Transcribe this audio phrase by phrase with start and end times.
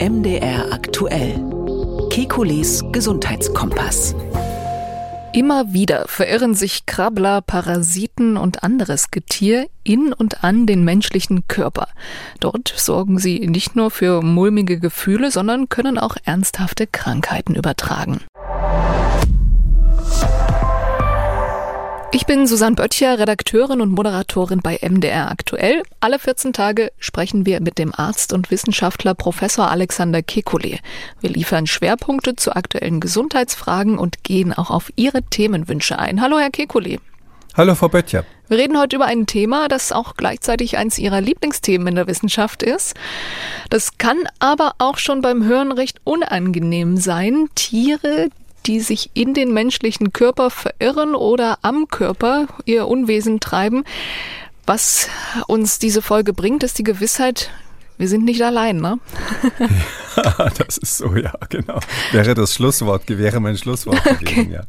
[0.00, 1.34] MDR aktuell.
[2.08, 4.14] Kekules Gesundheitskompass.
[5.34, 11.88] Immer wieder verirren sich Krabbler, Parasiten und anderes Getier in und an den menschlichen Körper.
[12.40, 18.22] Dort sorgen sie nicht nur für mulmige Gefühle, sondern können auch ernsthafte Krankheiten übertragen.
[22.12, 25.84] Ich bin Susanne Böttcher, Redakteurin und Moderatorin bei MDR Aktuell.
[26.00, 30.80] Alle 14 Tage sprechen wir mit dem Arzt und Wissenschaftler Professor Alexander Kekulé.
[31.20, 36.20] Wir liefern Schwerpunkte zu aktuellen Gesundheitsfragen und gehen auch auf Ihre Themenwünsche ein.
[36.20, 36.98] Hallo, Herr Kekulé.
[37.56, 38.24] Hallo, Frau Böttcher.
[38.48, 42.64] Wir reden heute über ein Thema, das auch gleichzeitig eins Ihrer Lieblingsthemen in der Wissenschaft
[42.64, 42.94] ist.
[43.70, 47.48] Das kann aber auch schon beim Hören recht unangenehm sein.
[47.54, 48.30] Tiere,
[48.66, 53.84] die sich in den menschlichen Körper verirren oder am Körper ihr Unwesen treiben.
[54.66, 55.08] Was
[55.46, 57.50] uns diese Folge bringt, ist die Gewissheit,
[57.98, 58.98] wir sind nicht allein, ne?
[60.58, 61.78] Das ist so, ja, genau.
[62.12, 64.24] Wäre das Schlusswort, wäre mein Schlusswort okay.
[64.24, 64.62] gewesen, ja.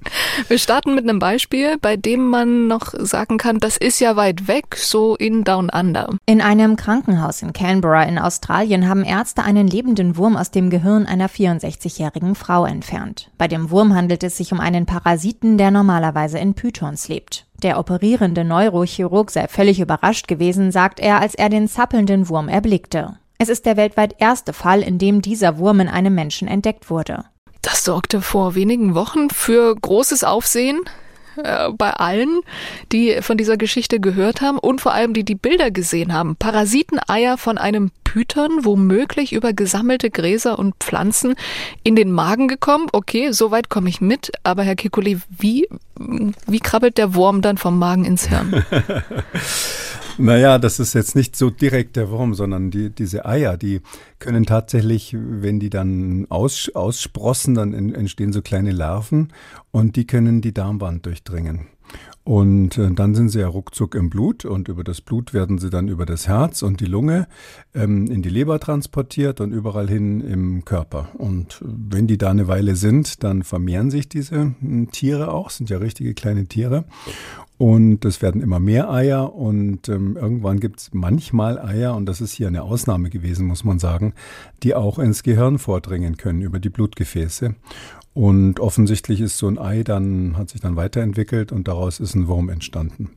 [0.48, 4.48] Wir starten mit einem Beispiel, bei dem man noch sagen kann, das ist ja weit
[4.48, 6.10] weg, so in Down Under.
[6.26, 11.06] In einem Krankenhaus in Canberra in Australien haben Ärzte einen lebenden Wurm aus dem Gehirn
[11.06, 13.30] einer 64-jährigen Frau entfernt.
[13.38, 17.46] Bei dem Wurm handelt es sich um einen Parasiten, der normalerweise in Pythons lebt.
[17.64, 23.18] Der operierende Neurochirurg sei völlig überrascht gewesen, sagt er, als er den zappelnden Wurm erblickte.
[23.42, 27.26] Es ist der weltweit erste Fall, in dem dieser Wurm in einem Menschen entdeckt wurde.
[27.64, 30.82] Das sorgte vor wenigen Wochen für großes Aufsehen
[31.38, 32.42] äh, bei allen,
[32.92, 36.36] die von dieser Geschichte gehört haben und vor allem die die Bilder gesehen haben.
[36.36, 41.34] Parasiteneier von einem Python, womöglich über gesammelte Gräser und Pflanzen
[41.82, 42.90] in den Magen gekommen.
[42.92, 44.32] Okay, soweit komme ich mit.
[44.44, 45.68] Aber Herr Kikuli, wie,
[45.98, 48.64] wie krabbelt der Wurm dann vom Magen ins Hirn?
[50.22, 53.82] Naja, das ist jetzt nicht so direkt der Wurm, sondern die, diese Eier, die
[54.20, 59.34] können tatsächlich, wenn die dann aus, aussprossen, dann entstehen so kleine Larven
[59.72, 61.68] und die können die Darmwand durchdringen.
[62.24, 65.72] Und äh, dann sind sie ja ruckzuck im Blut und über das Blut werden sie
[65.72, 67.28] dann über das Herz und die Lunge
[67.74, 71.10] ähm, in die Leber transportiert und überall hin im Körper.
[71.18, 75.72] Und wenn die da eine Weile sind, dann vermehren sich diese äh, Tiere auch, sind
[75.72, 76.86] ja richtige kleine Tiere.
[77.58, 82.20] Und es werden immer mehr Eier und ähm, irgendwann gibt es manchmal Eier, und das
[82.20, 84.14] ist hier eine Ausnahme gewesen, muss man sagen,
[84.64, 87.54] die auch ins Gehirn vordringen können über die Blutgefäße.
[88.14, 92.28] Und offensichtlich ist so ein Ei dann, hat sich dann weiterentwickelt und daraus ist ein
[92.28, 93.12] Wurm entstanden.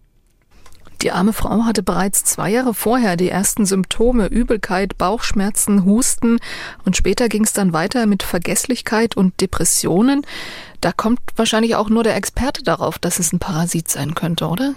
[1.02, 6.38] Die arme Frau hatte bereits zwei Jahre vorher die ersten Symptome Übelkeit, Bauchschmerzen, Husten
[6.84, 10.22] und später ging es dann weiter mit Vergesslichkeit und Depressionen.
[10.80, 14.74] Da kommt wahrscheinlich auch nur der Experte darauf, dass es ein Parasit sein könnte, oder?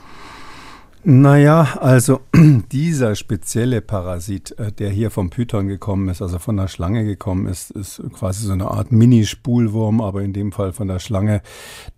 [1.09, 2.19] Naja, also
[2.73, 7.47] dieser spezielle Parasit, äh, der hier vom Python gekommen ist, also von der Schlange gekommen
[7.47, 11.41] ist, ist quasi so eine Art Mini-Spulwurm, aber in dem Fall von der Schlange.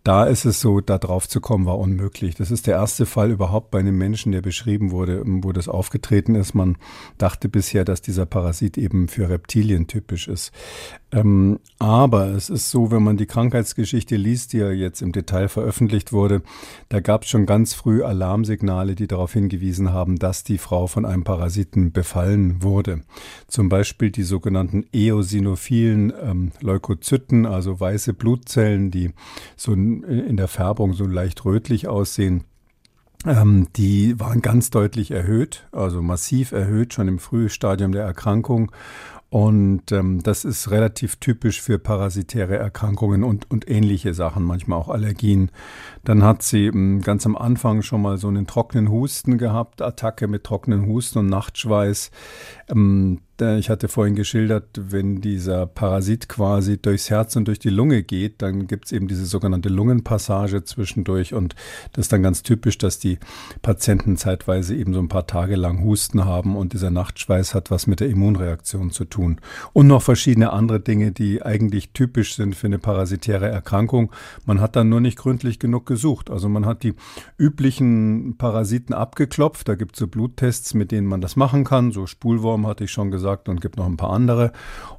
[0.03, 2.36] Da ist es so, da drauf zu kommen, war unmöglich.
[2.36, 6.36] Das ist der erste Fall überhaupt bei einem Menschen, der beschrieben wurde, wo das aufgetreten
[6.36, 6.53] ist.
[6.53, 6.78] Man
[7.18, 10.52] dachte bisher, dass dieser Parasit eben für Reptilien typisch ist.
[11.12, 15.47] Ähm, aber es ist so, wenn man die Krankheitsgeschichte liest, die ja jetzt im Detail
[15.47, 16.44] veröffentlicht wurde,
[16.90, 21.05] da gab es schon ganz früh Alarmsignale, die darauf hingewiesen haben, dass die Frau von
[21.05, 23.01] einem Parasiten befallen wurde.
[23.47, 29.11] Zum Beispiel die sogenannten eosinophilen ähm, Leukozyten, also weiße Blutzellen, die
[29.55, 32.43] so in der Färbung so leicht rötlich aussehen.
[33.25, 38.71] Ähm, die waren ganz deutlich erhöht, also massiv erhöht, schon im Frühstadium der Erkrankung.
[39.29, 44.90] Und ähm, das ist relativ typisch für parasitäre Erkrankungen und, und ähnliche Sachen, manchmal auch
[44.90, 45.51] Allergien.
[46.03, 50.28] Dann hat sie ähm, ganz am Anfang schon mal so einen trockenen Husten gehabt, Attacke
[50.28, 52.09] mit trockenen Husten und Nachtschweiß.
[52.69, 58.03] Ähm, ich hatte vorhin geschildert, wenn dieser Parasit quasi durchs Herz und durch die Lunge
[58.03, 61.55] geht, dann gibt es eben diese sogenannte Lungenpassage zwischendurch und
[61.94, 63.17] das ist dann ganz typisch, dass die
[63.61, 67.88] Patienten zeitweise eben so ein paar Tage lang Husten haben und dieser Nachtschweiß hat was
[67.88, 69.39] mit der Immunreaktion zu tun.
[69.73, 74.11] Und noch verschiedene andere Dinge, die eigentlich typisch sind für eine parasitäre Erkrankung.
[74.46, 76.29] Man hat dann nur nicht gründlich genug gesucht.
[76.29, 76.93] Also man hat die
[77.37, 82.05] üblichen Parasiten abgeklopft, da gibt es so Bluttests, mit denen man das machen kann, so
[82.05, 84.52] Spulwurm hatte ich schon gesagt, gesagt und gibt noch ein paar andere.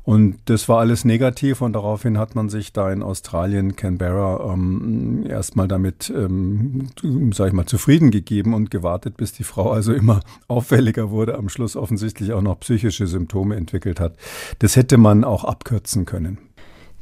[0.03, 5.27] Und das war alles negativ und daraufhin hat man sich da in Australien, Canberra, ähm,
[5.29, 6.89] erstmal damit, ähm,
[7.33, 11.49] sag ich mal, zufrieden gegeben und gewartet, bis die Frau also immer auffälliger wurde, am
[11.49, 14.15] Schluss offensichtlich auch noch psychische Symptome entwickelt hat.
[14.59, 16.39] Das hätte man auch abkürzen können.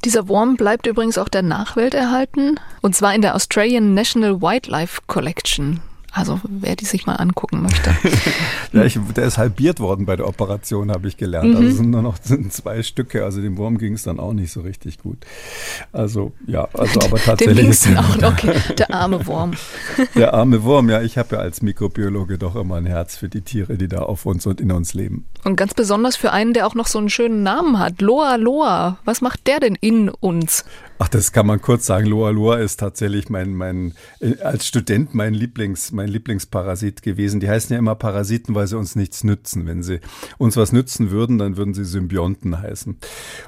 [0.05, 5.03] Dieser Wurm bleibt übrigens auch der Nachwelt erhalten, und zwar in der Australian National Wildlife
[5.09, 5.81] Collection.
[6.13, 7.95] Also wer die sich mal angucken möchte.
[8.73, 11.55] ja, ich, der ist halbiert worden bei der Operation, habe ich gelernt.
[11.55, 11.67] Also mhm.
[11.67, 13.25] Also es sind nur noch sind zwei Stücke.
[13.25, 15.19] Also dem Wurm ging es dann auch nicht so richtig gut.
[15.93, 17.59] Also ja, also aber tatsächlich.
[17.59, 19.53] Dem ist dann auch noch, okay, der arme Wurm.
[20.15, 21.03] der arme Wurm, ja.
[21.03, 24.25] Ich habe ja als Mikrobiologe doch immer ein Herz für die Tiere, die da auf
[24.27, 25.27] uns und in uns leben.
[25.45, 28.01] Und ganz besonders für einen, der auch noch so einen schönen Namen hat.
[28.01, 28.99] Loa Loa.
[29.05, 30.65] Was macht der denn in uns?
[31.01, 32.07] Ach, das kann man kurz sagen.
[32.07, 37.39] Loa Loa ist tatsächlich mein, mein, äh, als Student mein Lieblings, mein Lieblingsparasit gewesen.
[37.39, 39.65] Die heißen ja immer Parasiten, weil sie uns nichts nützen.
[39.67, 40.01] Wenn sie
[40.39, 42.99] uns was nützen würden, dann würden sie Symbionten heißen.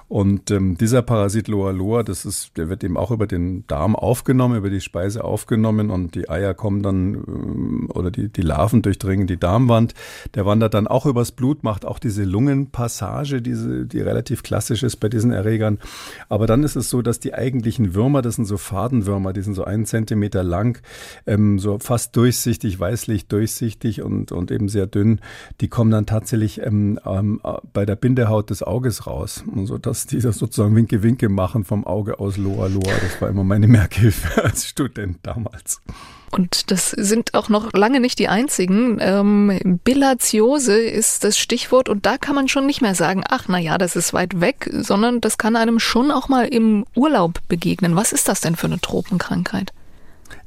[0.06, 3.96] Und ähm, dieser Parasit Loa Loa, das ist, der wird eben auch über den Darm
[3.96, 8.82] aufgenommen, über die Speise aufgenommen und die Eier kommen dann ähm, oder die, die Larven
[8.82, 9.94] durchdringen die Darmwand.
[10.36, 14.98] Der wandert dann auch übers Blut, macht auch diese Lungenpassage, diese, die relativ klassisch ist
[14.98, 15.80] bei diesen Erregern.
[16.28, 19.54] Aber dann ist es so, dass die eigentlichen Würmer, das sind so Fadenwürmer, die sind
[19.54, 20.80] so einen Zentimeter lang,
[21.26, 25.20] ähm, so fast durchsichtig, weißlich durchsichtig und, und eben sehr dünn,
[25.60, 27.40] die kommen dann tatsächlich ähm, ähm,
[27.72, 29.42] bei der Bindehaut des Auges raus.
[29.46, 32.92] Und so dass die das sozusagen Winke-Winke machen vom Auge aus Loa Loa.
[33.02, 35.80] Das war immer meine Merkhilfe als Student damals.
[36.30, 38.98] Und das sind auch noch lange nicht die einzigen.
[39.00, 43.58] Ähm, Bilatiose ist das Stichwort und da kann man schon nicht mehr sagen, ach na
[43.58, 47.96] ja, das ist weit weg, sondern das kann einem schon auch mal im Urlaub begegnen.
[47.96, 49.72] Was ist das denn für eine Tropenkrankheit?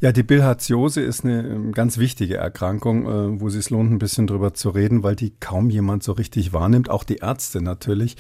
[0.04, 4.00] Ja, die Bilharziose ist eine ähm, ganz wichtige Erkrankung, äh, wo es sich lohnt, ein
[4.00, 8.18] bisschen drüber zu reden, weil die kaum jemand so richtig wahrnimmt, auch die Ärzte natürlich.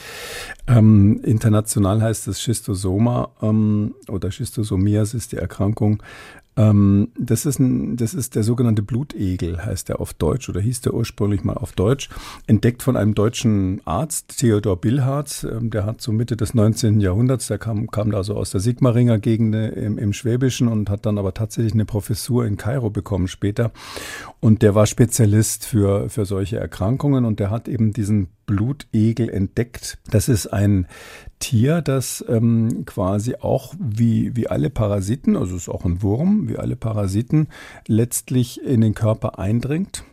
[0.65, 6.01] Ähm, international heißt es Schistosoma ähm, oder Schistosomias ist die Erkrankung.
[6.55, 10.81] Ähm, das, ist ein, das ist der sogenannte Blutegel, heißt der auf Deutsch oder hieß
[10.81, 12.09] der ursprünglich mal auf Deutsch,
[12.47, 15.44] entdeckt von einem deutschen Arzt, Theodor Billharz.
[15.44, 17.01] Ähm, der hat so Mitte des 19.
[17.01, 20.89] Jahrhunderts, der kam, kam da so aus der Sigmaringer Gegend äh, im, im Schwäbischen und
[20.89, 23.71] hat dann aber tatsächlich eine Professur in Kairo bekommen später.
[24.44, 30.00] Und der war Spezialist für, für solche Erkrankungen und der hat eben diesen Blutegel entdeckt.
[30.12, 30.86] Das ist ein
[31.40, 36.57] Tier, das ähm, quasi auch wie, wie alle Parasiten, also ist auch ein Wurm, wie
[36.57, 37.48] alle Parasiten,
[37.88, 40.04] letztlich in den Körper eindringt.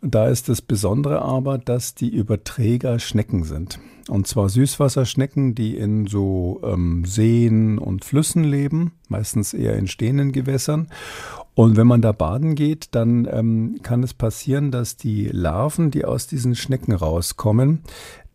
[0.00, 3.80] Da ist das Besondere aber, dass die Überträger Schnecken sind.
[4.08, 10.32] Und zwar Süßwasserschnecken, die in so ähm, Seen und Flüssen leben, meistens eher in stehenden
[10.32, 10.88] Gewässern.
[11.54, 16.04] Und wenn man da baden geht, dann ähm, kann es passieren, dass die Larven, die
[16.04, 17.82] aus diesen Schnecken rauskommen,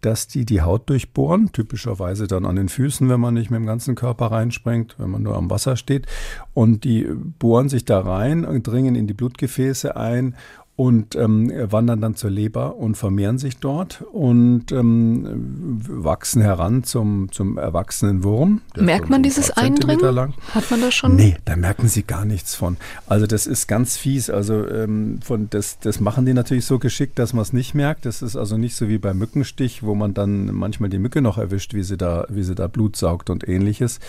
[0.01, 3.66] dass die die Haut durchbohren, typischerweise dann an den Füßen, wenn man nicht mit dem
[3.66, 6.07] ganzen Körper reinspringt, wenn man nur am Wasser steht.
[6.54, 10.36] Und die bohren sich da rein und dringen in die Blutgefäße ein
[10.80, 17.30] und ähm, wandern dann zur Leber und vermehren sich dort und ähm, wachsen heran zum,
[17.34, 18.62] zum erwachsenen Wurm.
[18.78, 20.00] Merkt man dieses Eindringen?
[20.16, 20.34] Lang.
[20.56, 21.18] Hat man das schon?
[21.18, 22.78] Nee, da merken sie gar nichts von.
[23.08, 24.30] Also das ist ganz fies.
[24.30, 28.06] Also ähm, von das, das machen die natürlich so geschickt, dass man es nicht merkt.
[28.06, 31.38] Das ist also nicht so wie beim Mückenstich, wo man dann manchmal die Mücke noch
[31.38, 34.00] erwischt, wie sie da, wie sie da Blut saugt und ähnliches,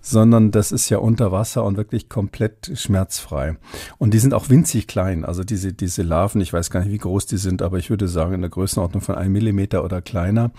[0.00, 3.56] sondern das ist ja unter Wasser und wirklich komplett schmerzfrei.
[3.98, 5.24] Und die sind auch winzig klein.
[5.24, 8.08] Also diese, diese Larven, ich weiß gar nicht, wie groß die sind, aber ich würde
[8.08, 10.50] sagen, in der Größenordnung von einem Millimeter oder kleiner,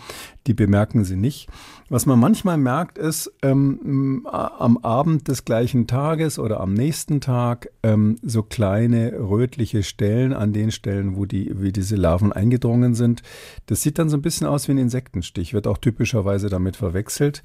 [0.48, 1.50] die bemerken sie nicht.
[1.90, 7.70] Was man manchmal merkt, ist ähm, am Abend des gleichen Tages oder am nächsten Tag
[7.84, 13.24] ähm, so kleine rötliche Stellen an den Stellen, wo die, wie diese Larven eingedrungen sind.
[13.66, 17.42] Das sieht dann so ein bisschen aus wie ein Insektenstich, wird auch typischerweise damit verwechselt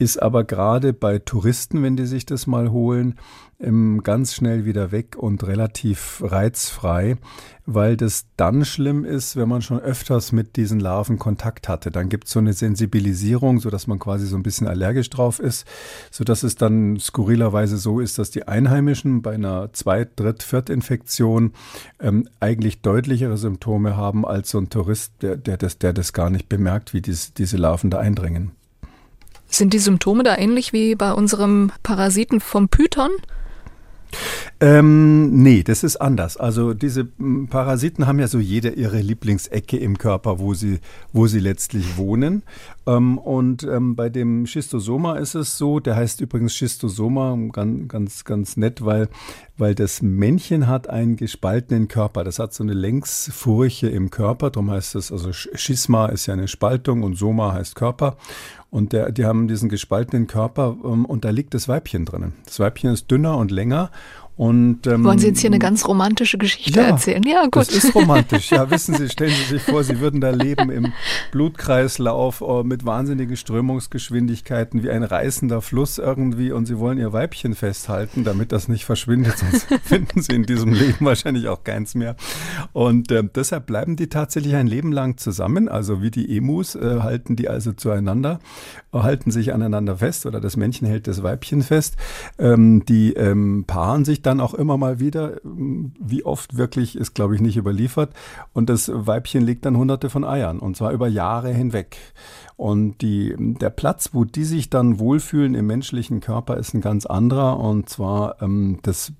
[0.00, 3.16] ist aber gerade bei Touristen, wenn die sich das mal holen,
[3.60, 7.18] ähm, ganz schnell wieder weg und relativ reizfrei,
[7.66, 11.90] weil das dann schlimm ist, wenn man schon öfters mit diesen Larven Kontakt hatte.
[11.90, 15.66] Dann gibt es so eine Sensibilisierung, sodass man quasi so ein bisschen allergisch drauf ist,
[16.10, 21.52] sodass es dann skurrilerweise so ist, dass die Einheimischen bei einer Zweit-, Dritt-, Viertinfektion
[22.00, 26.30] ähm, eigentlich deutlichere Symptome haben als so ein Tourist, der, der, das, der das gar
[26.30, 28.52] nicht bemerkt, wie dies, diese Larven da eindringen.
[29.50, 33.10] Sind die Symptome da ähnlich wie bei unserem Parasiten vom Python?
[34.60, 36.36] Ähm, nee, das ist anders.
[36.36, 37.04] Also diese
[37.48, 40.80] Parasiten haben ja so jede ihre Lieblingsecke im Körper, wo sie,
[41.12, 42.42] wo sie letztlich wohnen.
[42.86, 48.24] Ähm, und ähm, bei dem Schistosoma ist es so, der heißt übrigens Schistosoma, ganz, ganz,
[48.24, 49.08] ganz nett, weil,
[49.60, 52.24] weil das Männchen hat einen gespaltenen Körper.
[52.24, 56.48] Das hat so eine Längsfurche im Körper, darum heißt es, also Schisma ist ja eine
[56.48, 58.16] Spaltung und Soma heißt Körper.
[58.70, 62.34] Und der, die haben diesen gespaltenen Körper ähm, und da liegt das Weibchen drinnen.
[62.44, 63.90] Das Weibchen ist dünner und länger
[64.40, 67.22] Und, ähm, Wollen Sie jetzt hier eine ganz romantische Geschichte ja, erzählen?
[67.24, 67.56] Ja, gut.
[67.56, 68.50] Das ist romantisch.
[68.50, 70.94] Ja, wissen Sie, stellen Sie sich vor, Sie würden da leben im
[71.30, 77.54] Blutkreislauf oh, mit wahnsinnigen Strömungsgeschwindigkeiten wie ein reißender Fluss irgendwie und Sie wollen Ihr Weibchen
[77.54, 82.16] festhalten, damit das nicht verschwindet, sonst finden Sie in diesem Leben wahrscheinlich auch keins mehr.
[82.72, 85.68] Und äh, deshalb bleiben die tatsächlich ein Leben lang zusammen.
[85.68, 88.38] Also wie die Emus äh, halten die also zueinander,
[88.90, 91.98] halten sich aneinander fest oder das Männchen hält das Weibchen fest.
[92.38, 95.40] Ähm, die ähm, paaren sich dann auch immer mal wieder.
[95.42, 98.12] Wie oft wirklich ist, glaube ich, nicht überliefert.
[98.52, 101.96] Und das Weibchen legt dann hunderte von Eiern und zwar über Jahre hinweg.
[102.60, 107.06] Und die, der Platz, wo die sich dann wohlfühlen im menschlichen Körper, ist ein ganz
[107.06, 109.14] anderer, und zwar ähm, das,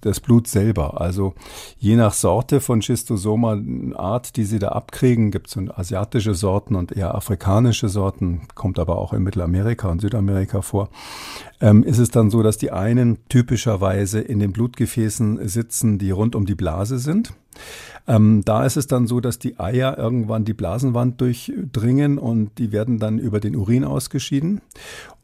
[0.00, 1.00] das Blut selber.
[1.00, 1.34] Also
[1.78, 3.56] je nach Sorte von Schistosoma,
[3.94, 8.98] Art, die sie da abkriegen, gibt es asiatische Sorten und eher afrikanische Sorten, kommt aber
[8.98, 10.90] auch in Mittelamerika und Südamerika vor.
[11.60, 16.34] Ähm, ist es dann so, dass die einen typischerweise in den Blutgefäßen sitzen, die rund
[16.34, 17.34] um die Blase sind.
[18.06, 22.72] Ähm, da ist es dann so, dass die Eier irgendwann die Blasenwand durchdringen und die
[22.72, 24.60] werden dann über den Urin ausgeschieden.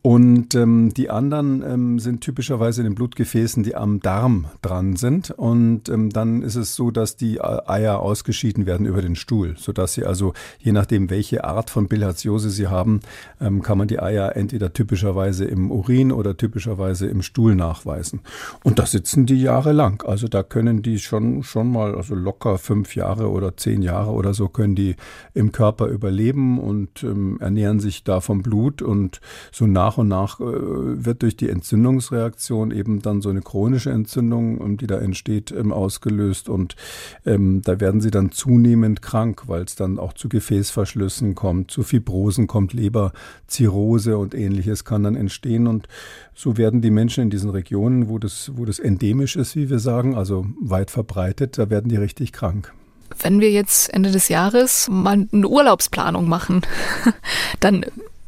[0.06, 5.32] Und ähm, die anderen ähm, sind typischerweise in den Blutgefäßen, die am Darm dran sind.
[5.32, 9.94] Und ähm, dann ist es so, dass die Eier ausgeschieden werden über den Stuhl, sodass
[9.94, 13.00] sie also, je nachdem, welche Art von Bilharziose sie haben,
[13.40, 18.20] ähm, kann man die Eier entweder typischerweise im Urin oder typischerweise im Stuhl nachweisen.
[18.62, 20.04] Und da sitzen die jahrelang.
[20.06, 24.34] Also da können die schon, schon mal, also locker fünf Jahre oder zehn Jahre oder
[24.34, 24.94] so können die
[25.34, 29.20] im Körper überleben und ähm, ernähren sich da vom Blut und
[29.50, 33.90] so nach nach und nach äh, wird durch die Entzündungsreaktion eben dann so eine chronische
[33.90, 36.48] Entzündung, ähm, die da entsteht, ähm, ausgelöst.
[36.48, 36.76] Und
[37.24, 41.82] ähm, da werden sie dann zunehmend krank, weil es dann auch zu Gefäßverschlüssen kommt, zu
[41.82, 45.66] Fibrosen kommt, Leberzirrhose und ähnliches kann dann entstehen.
[45.66, 45.88] Und
[46.34, 49.78] so werden die Menschen in diesen Regionen, wo das, wo das endemisch ist, wie wir
[49.78, 52.72] sagen, also weit verbreitet, da werden die richtig krank.
[53.18, 56.62] Wenn wir jetzt Ende des Jahres mal eine Urlaubsplanung machen,
[57.60, 57.86] dann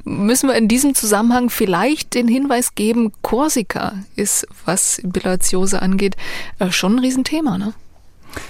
[0.08, 6.16] müssen wir in diesem Zusammenhang vielleicht den Hinweis geben, Korsika ist, was Bilharziose angeht,
[6.58, 7.74] äh, schon ein Riesenthema, ne?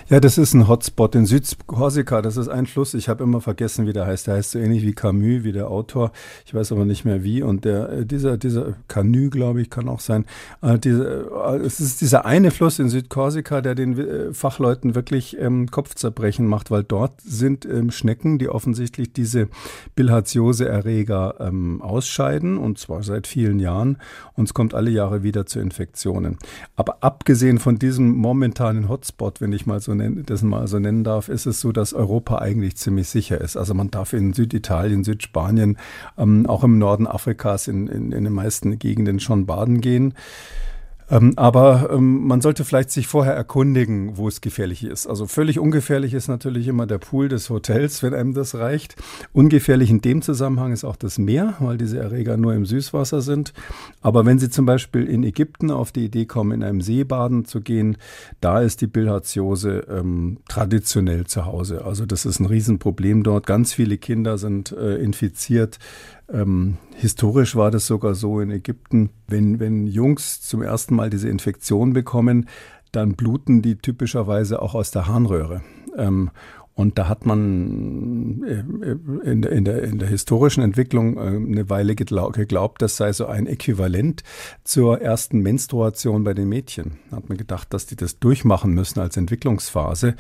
[0.09, 2.23] Ja, das ist ein Hotspot in Südkorsika.
[2.23, 2.95] Das ist ein Fluss.
[2.95, 4.27] Ich habe immer vergessen, wie der heißt.
[4.27, 6.13] Der heißt so ähnlich wie Camus, wie der Autor.
[6.47, 7.43] Ich weiß aber nicht mehr wie.
[7.43, 10.25] Und der, äh, dieser, dieser Camus, glaube ich, kann auch sein.
[10.63, 15.37] Äh, diese, äh, es ist dieser eine Fluss in Südkorsika, der den äh, Fachleuten wirklich
[15.39, 19.49] ähm, Kopfzerbrechen macht, weil dort sind ähm, Schnecken, die offensichtlich diese
[19.95, 23.99] Bilharziose-Erreger ähm, ausscheiden und zwar seit vielen Jahren.
[24.35, 26.39] Und es kommt alle Jahre wieder zu Infektionen.
[26.77, 31.05] Aber abgesehen von diesem momentanen Hotspot, wenn ich mal so nennen, das mal so nennen
[31.05, 33.57] darf, ist es so, dass Europa eigentlich ziemlich sicher ist.
[33.57, 35.79] Also man darf in Süditalien, Südspanien,
[36.17, 40.15] ähm, auch im Norden Afrikas in, in, in den meisten Gegenden schon baden gehen.
[41.11, 45.07] Ähm, aber ähm, man sollte vielleicht sich vorher erkundigen, wo es gefährlich ist.
[45.07, 48.97] Also völlig ungefährlich ist natürlich immer der Pool des Hotels, wenn einem das reicht.
[49.33, 53.53] Ungefährlich in dem Zusammenhang ist auch das Meer, weil diese Erreger nur im Süßwasser sind.
[54.03, 57.45] Aber wenn Sie zum Beispiel in Ägypten auf die Idee kommen, in einem See baden
[57.47, 57.97] zu gehen,
[58.41, 61.85] da ist die Bilharziose ähm, traditionell zu Hause.
[61.85, 63.47] Also das ist ein Riesenproblem dort.
[63.47, 65.79] Ganz viele Kinder sind äh, infiziert
[66.31, 71.29] ähm, historisch war das sogar so in Ägypten, wenn, wenn Jungs zum ersten Mal diese
[71.29, 72.49] Infektion bekommen,
[72.93, 75.63] dann bluten die typischerweise auch aus der Harnröhre.
[75.97, 76.31] Ähm,
[76.79, 81.69] und da hat man äh, in der, in der, in der historischen Entwicklung äh, eine
[81.69, 84.23] Weile geglaubt, das sei so ein Äquivalent
[84.63, 86.93] zur ersten Menstruation bei den Mädchen.
[87.11, 90.15] Da hat man gedacht, dass die das durchmachen müssen als Entwicklungsphase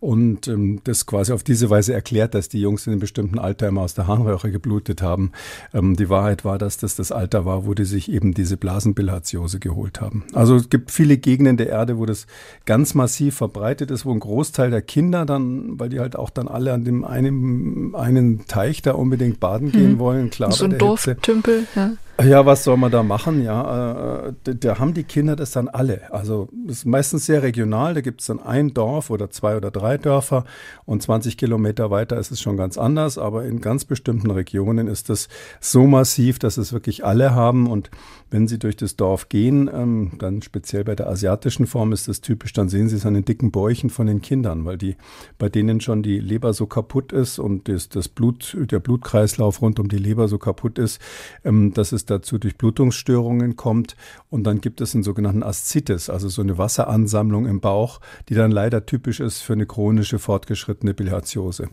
[0.00, 3.68] und ähm, das quasi auf diese Weise erklärt, dass die Jungs in einem bestimmten Alter
[3.68, 5.32] immer aus der Harnröhre geblutet haben.
[5.72, 9.60] Ähm, die Wahrheit war, dass das das Alter war, wo die sich eben diese Blasenbilharziose
[9.60, 10.24] geholt haben.
[10.34, 12.26] Also es gibt viele Gegenden der Erde, wo das
[12.66, 16.48] ganz massiv verbreitet ist, wo ein Großteil der Kinder dann, weil die halt auch dann
[16.48, 19.98] alle an dem einen, einen Teich da unbedingt baden gehen hm.
[19.98, 20.30] wollen.
[20.30, 21.92] Klar, so ein Dorftümpel, ja.
[22.20, 23.42] Ja, was soll man da machen?
[23.42, 26.12] Ja, äh, da, haben die Kinder das dann alle.
[26.12, 27.94] Also das ist meistens sehr regional.
[27.94, 30.44] Da gibt es dann ein Dorf oder zwei oder drei Dörfer
[30.84, 33.16] und 20 Kilometer weiter ist es schon ganz anders.
[33.16, 35.28] Aber in ganz bestimmten Regionen ist das
[35.60, 37.66] so massiv, dass es wirklich alle haben.
[37.66, 37.90] Und
[38.32, 42.20] wenn sie durch das Dorf gehen, ähm, dann speziell bei der asiatischen Form ist das
[42.20, 44.96] typisch, dann sehen sie es an den dicken Bäuchen von den Kindern, weil die
[45.38, 49.78] bei denen schon die Leber so kaputt ist und das, das Blut, der Blutkreislauf rund
[49.78, 51.00] um die Leber so kaputt ist,
[51.44, 53.96] ähm, dass es dazu Durchblutungsstörungen kommt.
[54.30, 58.50] Und dann gibt es einen sogenannten Aszites, also so eine Wasseransammlung im Bauch, die dann
[58.50, 61.68] leider typisch ist für eine chronische fortgeschrittene Bilharziose.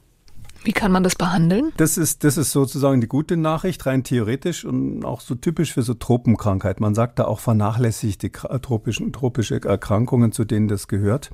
[0.63, 1.71] Wie kann man das behandeln?
[1.77, 5.83] Das ist, das ist sozusagen die gute Nachricht, rein theoretisch und auch so typisch für
[5.83, 6.81] so Tropenkrankheit.
[6.81, 11.31] Man sagt da auch vernachlässigte tropischen, tropische Erkrankungen, zu denen das gehört.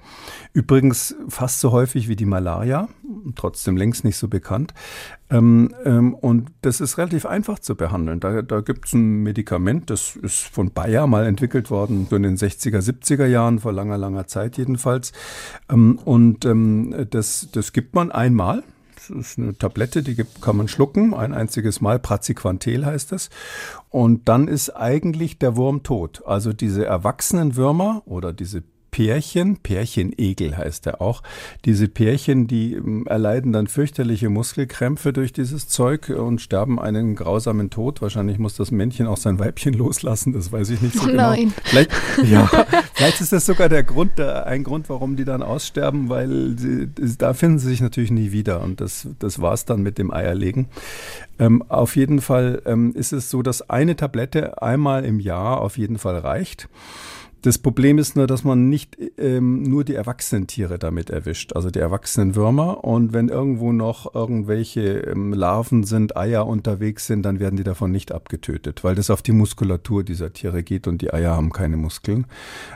[0.54, 2.88] Übrigens fast so häufig wie die Malaria,
[3.36, 4.74] trotzdem längst nicht so bekannt.
[5.32, 8.20] Ähm, ähm, und das ist relativ einfach zu behandeln.
[8.20, 12.24] Da, da gibt es ein Medikament, das ist von Bayer mal entwickelt worden, so in
[12.24, 15.14] den 60er, 70er Jahren, vor langer, langer Zeit jedenfalls.
[15.68, 18.64] Ähm, und ähm, das, das gibt man einmal
[19.10, 22.00] das ist eine Tablette, die kann man schlucken, ein einziges Mal.
[22.00, 23.30] Praziquantel heißt es.
[23.90, 26.24] Und dann ist eigentlich der Wurm tot.
[26.26, 28.64] Also diese erwachsenen Würmer oder diese
[28.96, 31.22] Pärchen, Pärchenegel heißt er auch.
[31.66, 37.70] Diese Pärchen, die ähm, erleiden dann fürchterliche Muskelkrämpfe durch dieses Zeug und sterben einen grausamen
[37.70, 38.02] Tod.
[38.02, 41.32] Wahrscheinlich muss das Männchen auch sein Weibchen loslassen, das weiß ich nicht so oh genau.
[41.32, 41.54] Nein.
[41.66, 41.92] Vielleicht,
[42.24, 42.50] ja,
[42.94, 46.88] vielleicht ist das sogar der Grund, ein Grund, warum die dann aussterben, weil sie,
[47.18, 50.10] da finden sie sich natürlich nie wieder und das, das war es dann mit dem
[50.10, 50.68] Eierlegen.
[51.38, 55.78] Ähm, auf jeden Fall ähm, ist es so, dass eine Tablette einmal im Jahr auf
[55.78, 56.70] jeden Fall reicht.
[57.46, 61.70] Das Problem ist nur, dass man nicht ähm, nur die erwachsenen Tiere damit erwischt, also
[61.70, 62.84] die erwachsenen Würmer.
[62.84, 67.92] Und wenn irgendwo noch irgendwelche ähm, Larven sind, Eier unterwegs sind, dann werden die davon
[67.92, 71.78] nicht abgetötet, weil das auf die Muskulatur dieser Tiere geht und die Eier haben keine
[71.78, 72.26] Muskeln.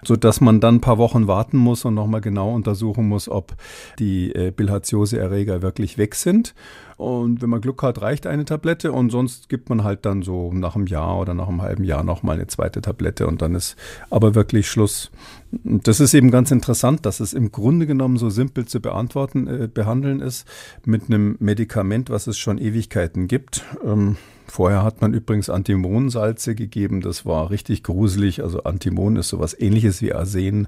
[0.03, 3.55] Sodass man dann ein paar Wochen warten muss und nochmal genau untersuchen muss, ob
[3.97, 6.53] die äh, Bilharziose-Erreger wirklich weg sind.
[6.99, 10.51] Und wenn man Glück hat, reicht eine Tablette und sonst gibt man halt dann so
[10.51, 13.77] nach einem Jahr oder nach einem halben Jahr nochmal eine zweite Tablette und dann ist
[14.09, 15.09] aber wirklich Schluss.
[15.53, 19.69] Das ist eben ganz interessant, dass es im Grunde genommen so simpel zu beantworten, äh,
[19.73, 20.45] behandeln ist
[20.83, 23.63] mit einem Medikament, was es schon Ewigkeiten gibt.
[23.81, 24.17] Ähm,
[24.49, 28.41] Vorher hat man übrigens Antimonsalze gegeben, das war richtig gruselig.
[28.41, 30.67] Also Antimon ist sowas ähnliches wie Arsen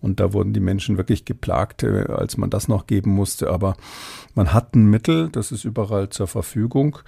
[0.00, 3.50] und da wurden die Menschen wirklich geplagt, äh, als man das noch geben musste.
[3.50, 3.76] Aber
[4.34, 6.98] man hat ein Mittel, das ist überall zur Verfügung.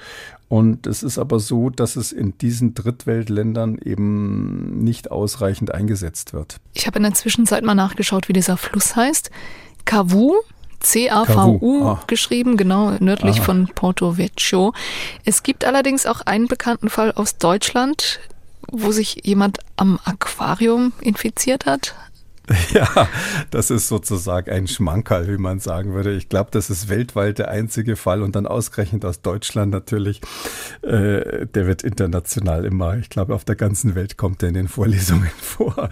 [0.48, 6.60] Und es ist aber so, dass es in diesen Drittweltländern eben nicht ausreichend eingesetzt wird.
[6.74, 9.30] Ich habe in der Zwischenzeit mal nachgeschaut, wie dieser Fluss heißt.
[9.84, 10.34] Kavu
[10.82, 12.00] C-A-V-U ah.
[12.06, 13.44] geschrieben, genau nördlich Aha.
[13.44, 14.72] von Porto Vecchio.
[15.24, 18.20] Es gibt allerdings auch einen bekannten Fall aus Deutschland,
[18.70, 21.94] wo sich jemand am Aquarium infiziert hat.
[22.72, 23.08] Ja,
[23.50, 26.12] das ist sozusagen ein Schmankerl, wie man sagen würde.
[26.12, 30.20] Ich glaube, das ist weltweit der einzige Fall und dann ausgerechnet aus Deutschland natürlich.
[30.82, 34.68] Äh, der wird international immer, ich glaube, auf der ganzen Welt kommt er in den
[34.68, 35.90] Vorlesungen vor.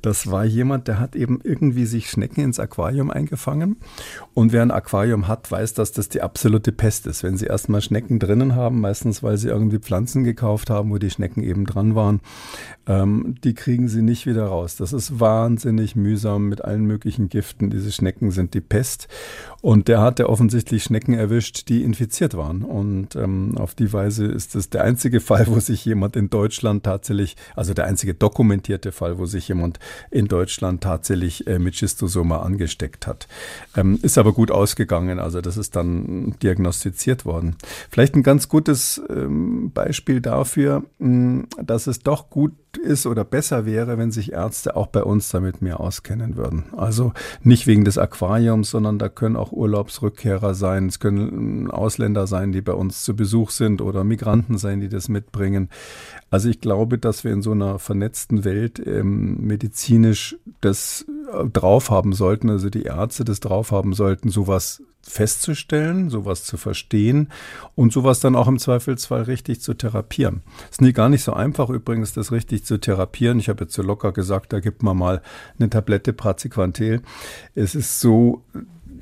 [0.00, 3.76] Das war jemand, der hat eben irgendwie sich Schnecken ins Aquarium eingefangen.
[4.34, 7.22] Und wer ein Aquarium hat, weiß, dass das die absolute Pest ist.
[7.22, 11.10] Wenn sie erstmal Schnecken drinnen haben, meistens weil sie irgendwie Pflanzen gekauft haben, wo die
[11.10, 12.20] Schnecken eben dran waren,
[12.86, 14.76] ähm, die kriegen sie nicht wieder raus.
[14.76, 17.70] Das ist wahnsinnig mühsam mit allen möglichen Giften.
[17.70, 19.08] Diese Schnecken sind die Pest.
[19.62, 22.62] Und der hatte offensichtlich Schnecken erwischt, die infiziert waren.
[22.62, 26.82] Und ähm, auf die Weise ist es der einzige Fall, wo sich jemand in Deutschland
[26.82, 29.78] tatsächlich, also der einzige dokumentierte Fall, wo sich jemand
[30.10, 33.28] in Deutschland tatsächlich äh, mit Schistosoma angesteckt hat.
[33.76, 35.20] Ähm, ist aber gut ausgegangen.
[35.20, 37.54] Also das ist dann diagnostiziert worden.
[37.88, 43.66] Vielleicht ein ganz gutes ähm, Beispiel dafür, mh, dass es doch gut ist oder besser
[43.66, 46.64] wäre, wenn sich Ärzte auch bei uns damit mehr auskennen würden.
[46.76, 52.52] Also nicht wegen des Aquariums, sondern da können auch Urlaubsrückkehrer sein, es können Ausländer sein,
[52.52, 55.68] die bei uns zu Besuch sind oder Migranten sein, die das mitbringen.
[56.30, 61.90] Also ich glaube, dass wir in so einer vernetzten Welt ähm, medizinisch das äh, drauf
[61.90, 67.28] haben sollten, also die Ärzte das drauf haben sollten, sowas festzustellen, sowas zu verstehen
[67.74, 70.42] und sowas dann auch im Zweifelsfall richtig zu therapieren.
[70.70, 73.38] Ist nie gar nicht so einfach übrigens, das richtig zu therapieren.
[73.38, 75.22] Ich habe jetzt so locker gesagt, da gibt man mal
[75.58, 77.02] eine Tablette Praziquantel.
[77.54, 78.42] Es ist so,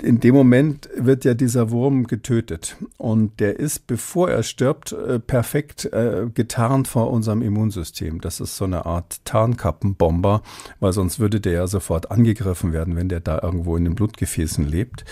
[0.03, 5.19] in dem Moment wird ja dieser Wurm getötet und der ist, bevor er stirbt, äh,
[5.19, 8.21] perfekt äh, getarnt vor unserem Immunsystem.
[8.21, 10.41] Das ist so eine Art Tarnkappenbomber,
[10.79, 14.65] weil sonst würde der ja sofort angegriffen werden, wenn der da irgendwo in den Blutgefäßen
[14.65, 15.05] lebt.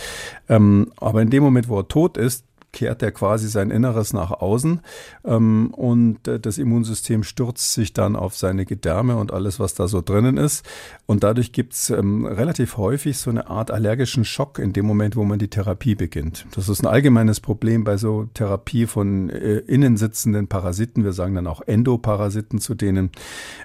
[0.47, 4.31] Ähm, aber in dem Moment, wo er tot ist, kehrt er quasi sein Inneres nach
[4.31, 4.81] außen
[5.25, 9.87] ähm, und äh, das Immunsystem stürzt sich dann auf seine Gedärme und alles, was da
[9.87, 10.65] so drinnen ist.
[11.05, 15.15] Und dadurch gibt es ähm, relativ häufig so eine Art allergischen Schock in dem Moment,
[15.15, 16.45] wo man die Therapie beginnt.
[16.55, 21.03] Das ist ein allgemeines Problem bei so Therapie von äh, innen sitzenden Parasiten.
[21.03, 23.11] Wir sagen dann auch Endoparasiten zu denen,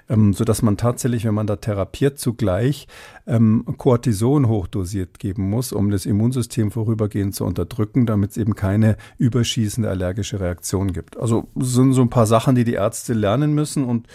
[0.09, 2.87] ähm, so dass man tatsächlich, wenn man da therapiert, zugleich
[3.27, 8.94] ähm, Cortison hochdosiert geben muss, um das Immunsystem vorübergehend zu unterdrücken, damit es eben keine
[9.17, 11.17] überschießende allergische Reaktion gibt.
[11.17, 14.07] Also sind so ein paar Sachen, die die Ärzte lernen müssen und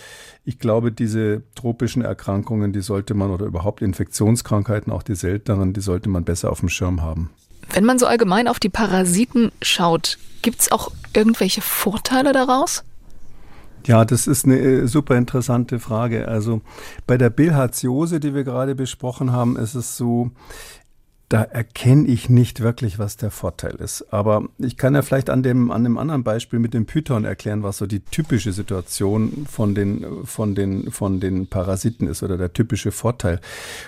[0.44, 5.80] ich glaube, diese tropischen Erkrankungen, die sollte man oder überhaupt Infektionskrankheiten, auch die selteneren, die
[5.80, 7.30] sollte man besser auf dem Schirm haben.
[7.72, 12.84] Wenn man so allgemein auf die Parasiten schaut, gibt es auch irgendwelche Vorteile daraus?
[13.86, 16.28] Ja, das ist eine äh, super interessante Frage.
[16.28, 16.60] Also
[17.06, 20.30] bei der Bilharziose, die wir gerade besprochen haben, ist es so,
[21.30, 24.12] da erkenne ich nicht wirklich, was der Vorteil ist.
[24.12, 27.62] Aber ich kann ja vielleicht an dem, an dem anderen Beispiel mit dem Python erklären,
[27.62, 32.52] was so die typische Situation von den, von den, von den Parasiten ist oder der
[32.52, 33.40] typische Vorteil.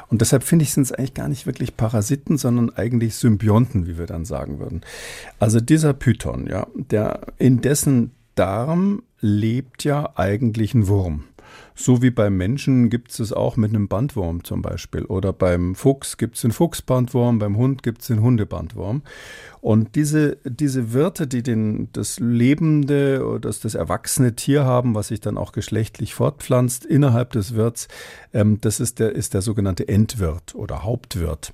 [0.09, 3.99] Und deshalb finde ich, sind es eigentlich gar nicht wirklich Parasiten, sondern eigentlich Symbionten, wie
[3.99, 4.83] wir dann sagen würden.
[5.41, 11.25] Also dieser Python, ja, der in dessen Darm lebt ja eigentlich ein Wurm.
[11.75, 15.05] So wie beim Menschen gibt es es auch mit einem Bandwurm zum Beispiel.
[15.05, 19.03] Oder beim Fuchs gibt es den Fuchsbandwurm, beim Hund gibt es den Hundebandwurm.
[19.63, 25.09] Und diese, diese Wirte, die den, das lebende oder das, das erwachsene Tier haben, was
[25.09, 27.87] sich dann auch geschlechtlich fortpflanzt innerhalb des Wirts,
[28.33, 31.53] ähm, das ist der, ist der sogenannte Endwirt oder Hauptwirt.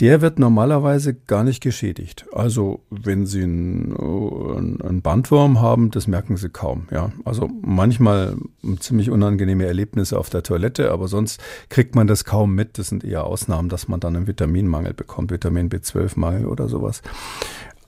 [0.00, 2.26] Der wird normalerweise gar nicht geschädigt.
[2.32, 6.86] Also wenn Sie einen, einen Bandwurm haben, das merken Sie kaum.
[6.90, 8.36] Ja, also manchmal
[8.78, 12.78] ziemlich unangenehme Erlebnisse auf der Toilette, aber sonst kriegt man das kaum mit.
[12.78, 17.00] Das sind eher Ausnahmen, dass man dann einen Vitaminmangel bekommt, Vitamin B12-Mangel oder sowas.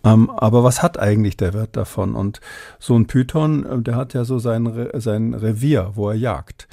[0.05, 2.15] Ähm, aber was hat eigentlich der Wirt davon?
[2.15, 2.41] Und
[2.79, 6.69] so ein Python, äh, der hat ja so sein, Re sein Revier, wo er jagt.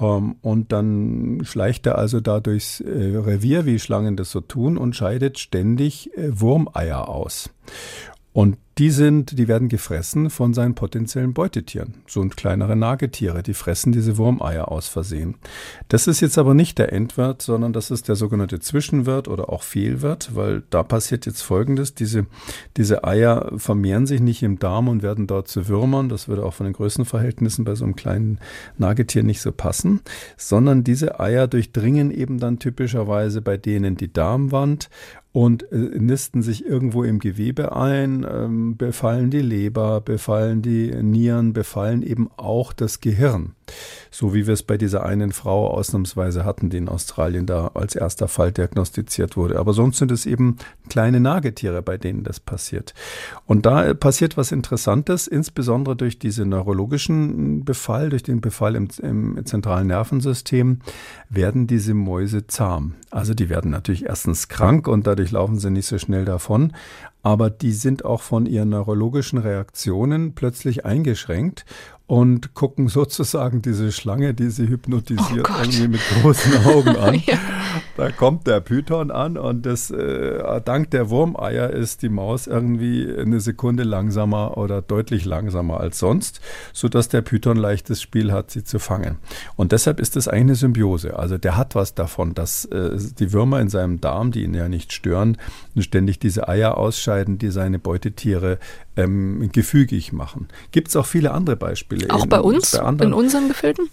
[0.00, 4.40] Um, ähm, und dann schleicht er also da durchs äh, Revier, wie Schlangen das so
[4.40, 7.50] tun, und scheidet ständig äh, Wurmeier aus.
[8.32, 11.94] Und die sind, die werden gefressen von seinen potenziellen Beutetieren.
[12.06, 15.34] So und kleinere Nagetiere, die fressen diese Wurmeier aus Versehen.
[15.88, 19.64] Das ist jetzt aber nicht der Endwirt, sondern das ist der sogenannte Zwischenwirt oder auch
[19.64, 21.94] Fehlwirt, weil da passiert jetzt Folgendes.
[21.94, 22.26] Diese,
[22.76, 26.08] diese Eier vermehren sich nicht im Darm und werden dort zu Würmern.
[26.08, 28.38] Das würde auch von den Größenverhältnissen bei so einem kleinen
[28.76, 30.02] Nagetier nicht so passen,
[30.36, 34.88] sondern diese Eier durchdringen eben dann typischerweise bei denen die Darmwand
[35.32, 41.52] und äh, nisten sich irgendwo im Gewebe ein, ähm, befallen die Leber, befallen die Nieren,
[41.52, 43.54] befallen eben auch das Gehirn.
[44.10, 47.94] So wie wir es bei dieser einen Frau ausnahmsweise hatten, die in Australien da als
[47.94, 49.58] erster Fall diagnostiziert wurde.
[49.58, 50.56] Aber sonst sind es eben
[50.88, 52.94] kleine Nagetiere, bei denen das passiert.
[53.46, 59.44] Und da passiert was Interessantes, insbesondere durch diesen neurologischen Befall, durch den Befall im, im
[59.44, 60.80] zentralen Nervensystem,
[61.28, 62.94] werden diese Mäuse zahm.
[63.10, 66.72] Also die werden natürlich erstens krank und dadurch laufen sie nicht so schnell davon
[67.28, 71.66] aber die sind auch von ihren neurologischen Reaktionen plötzlich eingeschränkt
[72.06, 77.14] und gucken sozusagen diese Schlange, die sie hypnotisiert, oh irgendwie mit großen Augen an.
[77.26, 77.38] ja.
[77.96, 83.12] Da kommt der Python an und das, äh, dank der Wurmeier ist die Maus irgendwie
[83.16, 86.40] eine Sekunde langsamer oder deutlich langsamer als sonst,
[86.72, 89.18] sodass der Python leichtes Spiel hat, sie zu fangen.
[89.56, 91.18] Und deshalb ist es eine Symbiose.
[91.18, 94.68] Also der hat was davon, dass äh, die Würmer in seinem Darm, die ihn ja
[94.68, 95.36] nicht stören,
[95.78, 98.58] ständig diese Eier ausscheiden, die seine Beutetiere
[98.96, 100.48] ähm, gefügig machen.
[100.70, 102.10] Gibt es auch viele andere Beispiele.
[102.10, 103.88] Auch in, bei uns, bei in unseren Gefilden?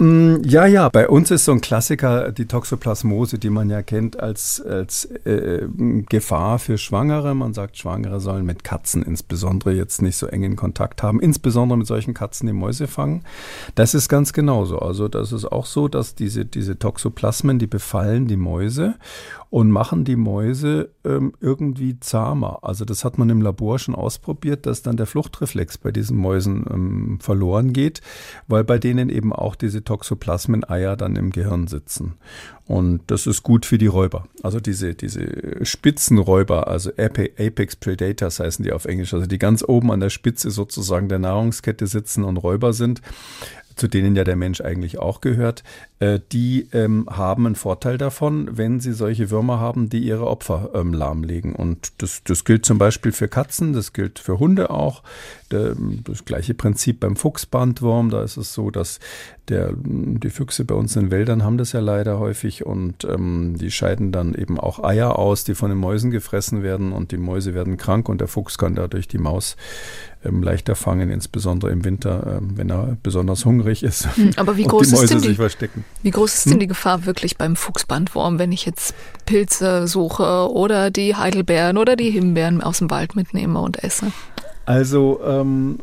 [0.00, 4.18] Mm, ja, ja, bei uns ist so ein Klassiker die Toxoplasmose, die man ja kennt
[4.18, 5.68] als, als äh,
[6.08, 7.34] Gefahr für Schwangere.
[7.34, 11.76] Man sagt, Schwangere sollen mit Katzen insbesondere jetzt nicht so eng in Kontakt haben, insbesondere
[11.76, 13.24] mit solchen Katzen, die Mäuse fangen.
[13.74, 14.78] Das ist ganz genauso.
[14.78, 18.94] Also das ist auch so, dass diese, diese Toxoplasmen, die befallen die Mäuse
[19.50, 22.60] und machen die Mäuse ähm, irgendwie zahmer.
[22.62, 26.64] Also das hat man im Labor schon ausprobiert, dass dann der Fluchtreflex bei diesen Mäusen
[26.70, 28.00] ähm, verloren geht,
[28.46, 32.14] weil bei denen eben auch diese Toxoplasmen-Eier dann im Gehirn sitzen.
[32.66, 34.26] Und das ist gut für die Räuber.
[34.44, 39.90] Also diese, diese Spitzenräuber, also Apex Predators heißen die auf Englisch, also die ganz oben
[39.90, 43.02] an der Spitze sozusagen der Nahrungskette sitzen und Räuber sind
[43.80, 45.64] zu denen ja der Mensch eigentlich auch gehört,
[46.00, 50.94] die ähm, haben einen Vorteil davon, wenn sie solche Würmer haben, die ihre Opfer ähm,
[50.94, 51.54] lahmlegen.
[51.54, 55.02] Und das, das gilt zum Beispiel für Katzen, das gilt für Hunde auch.
[55.50, 58.98] Das gleiche Prinzip beim Fuchsbandwurm, da ist es so, dass
[59.50, 63.70] der, die Füchse bei uns in Wäldern haben das ja leider häufig und ähm, die
[63.70, 67.52] scheiden dann eben auch Eier aus, die von den Mäusen gefressen werden und die Mäuse
[67.52, 69.56] werden krank und der Fuchs kann dadurch die Maus
[70.24, 74.16] ähm, leichter fangen, insbesondere im Winter, ähm, wenn er besonders hungrig ist.
[74.16, 75.38] Hm, aber wie groß, ist denn die,
[76.02, 76.60] wie groß ist denn hm?
[76.60, 78.94] die Gefahr wirklich beim Fuchsbandwurm, wenn ich jetzt
[79.26, 84.12] Pilze suche oder die Heidelbeeren oder die Himbeeren aus dem Wald mitnehme und esse?
[84.64, 85.78] Also ähm,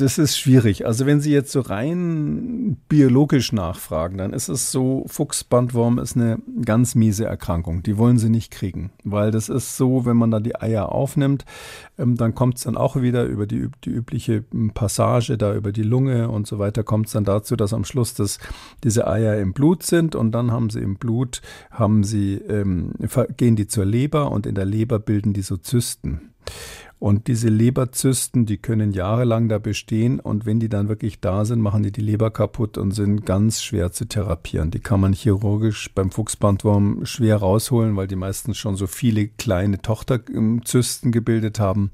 [0.00, 0.86] das ist schwierig.
[0.86, 6.38] Also wenn Sie jetzt so rein biologisch nachfragen, dann ist es so, Fuchsbandwurm ist eine
[6.64, 7.82] ganz miese Erkrankung.
[7.82, 11.44] Die wollen Sie nicht kriegen, weil das ist so, wenn man da die Eier aufnimmt,
[11.98, 15.72] ähm, dann kommt es dann auch wieder über die, die übliche hm, Passage, da über
[15.72, 18.38] die Lunge und so weiter, kommt es dann dazu, dass am Schluss das,
[18.82, 22.92] diese Eier im Blut sind und dann haben sie im Blut, haben sie, ähm,
[23.36, 26.30] gehen die zur Leber und in der Leber bilden die so Zysten.
[27.00, 31.62] Und diese Leberzysten, die können jahrelang da bestehen und wenn die dann wirklich da sind,
[31.62, 34.70] machen die die Leber kaputt und sind ganz schwer zu therapieren.
[34.70, 39.80] Die kann man chirurgisch beim Fuchsbandwurm schwer rausholen, weil die meistens schon so viele kleine
[39.80, 41.90] Tochterzysten gebildet haben.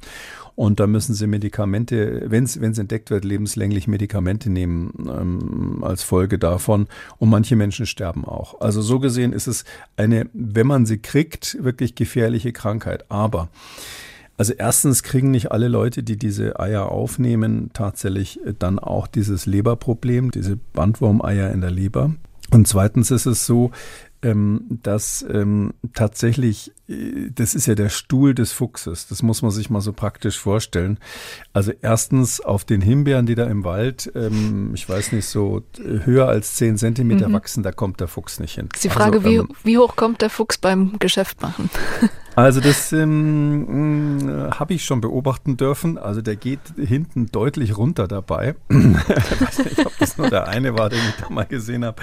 [0.56, 6.36] Und da müssen sie Medikamente, wenn es entdeckt wird, lebenslänglich Medikamente nehmen ähm, als Folge
[6.36, 6.88] davon.
[7.18, 8.60] Und manche Menschen sterben auch.
[8.60, 9.64] Also so gesehen ist es
[9.96, 13.04] eine, wenn man sie kriegt, wirklich gefährliche Krankheit.
[13.08, 13.50] Aber
[14.36, 20.30] also erstens kriegen nicht alle Leute, die diese Eier aufnehmen, tatsächlich dann auch dieses Leberproblem,
[20.30, 22.14] diese Bandwurmeier in der Leber.
[22.50, 23.72] Und zweitens ist es so,
[24.22, 29.50] ähm, dass ähm, tatsächlich, äh, das ist ja der Stuhl des Fuchses, das muss man
[29.50, 30.98] sich mal so praktisch vorstellen.
[31.52, 36.28] Also erstens auf den Himbeeren, die da im Wald, ähm, ich weiß nicht, so höher
[36.28, 37.34] als zehn Zentimeter mhm.
[37.34, 38.68] wachsen, da kommt der Fuchs nicht hin.
[38.82, 41.68] Die Frage, also, wie, ähm, wie hoch kommt der Fuchs beim Geschäft machen?
[42.36, 45.96] Also das ähm, äh, habe ich schon beobachten dürfen.
[45.96, 48.56] Also der geht hinten deutlich runter dabei.
[48.68, 52.02] ich weiß nicht, ob das nur der eine war, den ich da mal gesehen habe.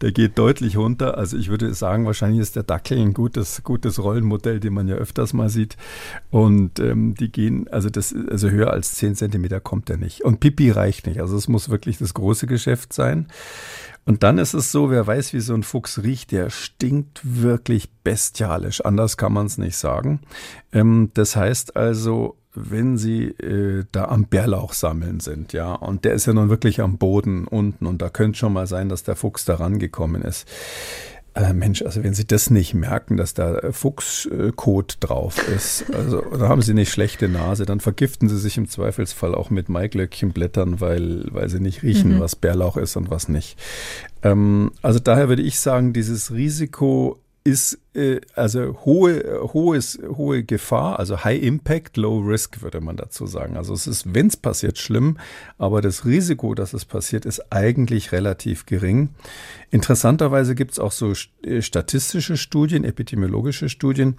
[0.00, 1.18] Der geht deutlich runter.
[1.18, 4.94] Also ich würde sagen, wahrscheinlich ist der Dackel ein gutes, gutes Rollenmodell, den man ja
[4.94, 5.76] öfters mal sieht.
[6.30, 10.24] Und ähm, die gehen, also das, also höher als 10 Zentimeter kommt er nicht.
[10.24, 11.20] Und Pipi reicht nicht.
[11.20, 13.26] Also es muss wirklich das große Geschäft sein.
[14.04, 17.90] Und dann ist es so, wer weiß, wie so ein Fuchs riecht, der stinkt wirklich
[18.02, 18.84] bestialisch.
[18.84, 20.20] Anders kann man es nicht sagen.
[20.72, 26.14] Ähm, das heißt also, wenn Sie äh, da am Bärlauch sammeln sind, ja, und der
[26.14, 29.16] ist ja nun wirklich am Boden unten und da könnte schon mal sein, dass der
[29.16, 30.46] Fuchs da rangekommen ist.
[31.34, 36.48] Äh, Mensch, also wenn Sie das nicht merken, dass da Fuchskot drauf ist, also da
[36.48, 41.26] haben Sie nicht schlechte Nase, dann vergiften Sie sich im Zweifelsfall auch mit Maiglöckchenblättern, weil,
[41.30, 42.20] weil Sie nicht riechen, mhm.
[42.20, 43.58] was Bärlauch ist und was nicht.
[44.22, 47.78] Ähm, also daher würde ich sagen, dieses Risiko ist äh,
[48.34, 53.56] also hohe, hohes, hohe Gefahr, also High Impact, Low Risk, würde man dazu sagen.
[53.56, 55.18] Also es ist, wenn es passiert, schlimm,
[55.58, 59.10] aber das Risiko, dass es passiert, ist eigentlich relativ gering.
[59.70, 64.16] Interessanterweise gibt es auch so äh, statistische Studien, epidemiologische Studien,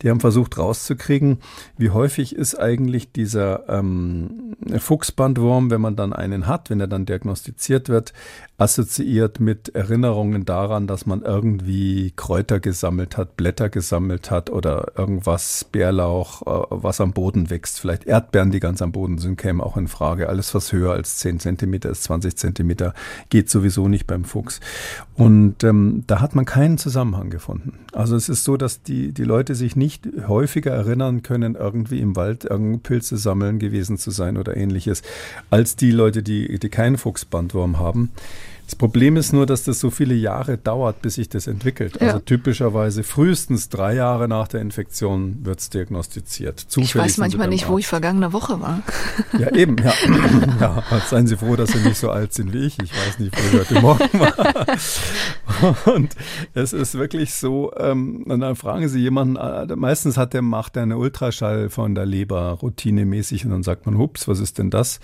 [0.00, 1.38] die haben versucht rauszukriegen,
[1.76, 7.04] wie häufig ist eigentlich dieser ähm, Fuchsbandwurm, wenn man dann einen hat, wenn er dann
[7.04, 8.14] diagnostiziert wird,
[8.56, 15.64] assoziiert mit Erinnerungen daran, dass man irgendwie Kräuter gesammelt hat, Blätter gesammelt hat oder irgendwas,
[15.70, 17.80] Bärlauch, äh, was am Boden wächst.
[17.80, 20.28] Vielleicht Erdbeeren, die ganz am Boden sind, kämen auch in Frage.
[20.28, 22.94] Alles, was höher als 10 Zentimeter ist, 20 Zentimeter,
[23.30, 24.60] geht sowieso nicht beim Fuchs.
[25.14, 27.78] Und ähm, da hat man keinen Zusammenhang gefunden.
[27.92, 32.16] Also es ist so, dass die, die Leute sich nicht häufiger erinnern können, irgendwie im
[32.16, 35.02] Wald irgendeine Pilze sammeln gewesen zu sein oder ähnliches,
[35.50, 38.10] als die Leute, die, die keinen Fuchsbandwurm haben.
[38.68, 42.02] Das Problem ist nur, dass das so viele Jahre dauert, bis sich das entwickelt.
[42.02, 42.08] Ja.
[42.08, 46.60] Also typischerweise frühestens drei Jahre nach der Infektion wird es diagnostiziert.
[46.60, 47.72] Zufällig ich weiß manchmal nicht, Arzt.
[47.72, 48.82] wo ich vergangene Woche war.
[49.38, 49.78] Ja, eben.
[49.78, 49.94] Ja.
[50.60, 52.78] ja, seien Sie froh, dass Sie nicht so alt sind wie ich.
[52.82, 54.66] Ich weiß nicht, wo ich heute Morgen war.
[55.94, 56.14] Und
[56.52, 60.76] es ist wirklich so, ähm, und dann fragen Sie jemanden, äh, meistens hat der, macht
[60.76, 64.68] er eine Ultraschall von der Leber routinemäßig und dann sagt man, hups, was ist denn
[64.68, 65.00] das?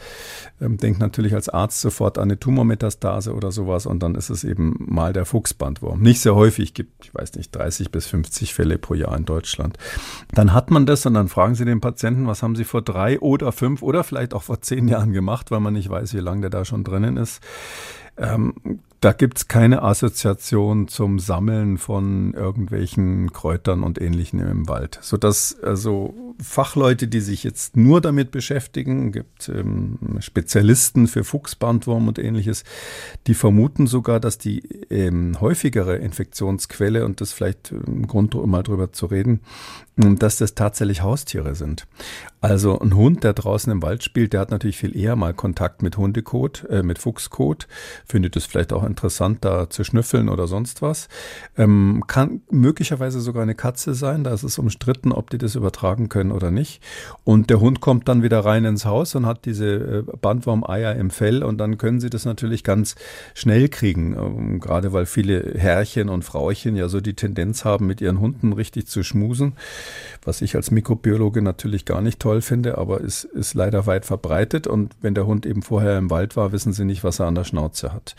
[0.61, 4.45] Ähm, denkt natürlich als Arzt sofort an eine Tumormetastase oder sowas und dann ist es
[4.45, 6.01] eben mal der Fuchsbandwurm.
[6.01, 9.79] Nicht sehr häufig, gibt, ich weiß nicht, 30 bis 50 Fälle pro Jahr in Deutschland.
[10.33, 13.21] Dann hat man das und dann fragen Sie den Patienten, was haben Sie vor drei
[13.21, 16.43] oder fünf oder vielleicht auch vor zehn Jahren gemacht, weil man nicht weiß, wie lange
[16.43, 17.43] der da schon drinnen ist.
[18.17, 18.55] Ähm,
[19.05, 24.99] da gibt's keine Assoziation zum Sammeln von irgendwelchen Kräutern und Ähnlichem im Wald.
[25.03, 32.19] Sodass also Fachleute, die sich jetzt nur damit beschäftigen, gibt ähm, Spezialisten für Fuchsbandwurm und
[32.19, 32.65] ähnliches,
[33.27, 38.63] die vermuten sogar, dass die ähm, häufigere Infektionsquelle, und das vielleicht ein Grund, um mal
[38.63, 39.41] drüber zu reden,
[39.97, 41.87] dass das tatsächlich Haustiere sind.
[42.41, 45.83] Also ein Hund, der draußen im Wald spielt, der hat natürlich viel eher mal Kontakt
[45.83, 47.69] mit Hundekot, äh, mit Fuchskot,
[48.05, 51.09] findet es vielleicht auch interessant, da zu schnüffeln oder sonst was.
[51.59, 56.09] Ähm, kann möglicherweise sogar eine Katze sein, da ist es umstritten, ob die das übertragen
[56.09, 56.81] können oder nicht.
[57.25, 61.11] Und der Hund kommt dann wieder rein ins Haus und hat diese äh, Bandwurmeier im
[61.11, 62.95] Fell und dann können sie das natürlich ganz
[63.35, 68.01] schnell kriegen, ähm, gerade weil viele Herrchen und Frauchen ja so die Tendenz haben, mit
[68.01, 69.55] ihren Hunden richtig zu schmusen
[70.27, 74.67] was ich als Mikrobiologe natürlich gar nicht toll finde, aber es ist leider weit verbreitet
[74.67, 77.35] und wenn der Hund eben vorher im Wald war, wissen sie nicht, was er an
[77.35, 78.17] der Schnauze hat.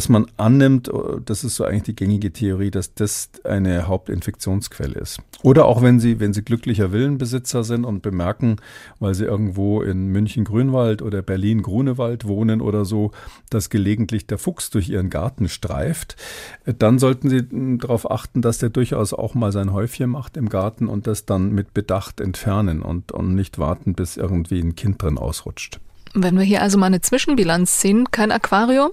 [0.00, 0.90] Sodass man annimmt,
[1.26, 5.20] das ist so eigentlich die gängige Theorie, dass das eine Hauptinfektionsquelle ist.
[5.42, 8.56] Oder auch wenn sie, wenn sie glücklicher Villenbesitzer sind und bemerken,
[8.98, 13.10] weil sie irgendwo in München Grünwald oder Berlin Grunewald wohnen oder so,
[13.50, 16.16] dass gelegentlich der Fuchs durch ihren Garten streift,
[16.64, 20.88] dann sollten sie darauf achten, dass der durchaus auch mal sein Häufchen macht im Garten
[20.88, 25.18] und das dann mit Bedacht entfernen und, und nicht warten, bis irgendwie ein Kind drin
[25.18, 25.78] ausrutscht.
[26.12, 28.90] Wenn wir hier also mal eine Zwischenbilanz ziehen, kein Aquarium,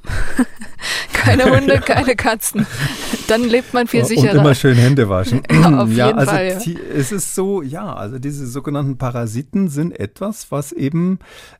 [1.13, 1.79] keine Hunde, ja.
[1.79, 2.67] keine Katzen,
[3.27, 4.33] dann lebt man viel sicherer.
[4.33, 5.41] Und immer schön Hände waschen.
[5.51, 6.59] Ja, auf ja, jeden also Fall.
[6.63, 11.19] Die, es ist so, ja, also diese sogenannten Parasiten sind etwas, was eben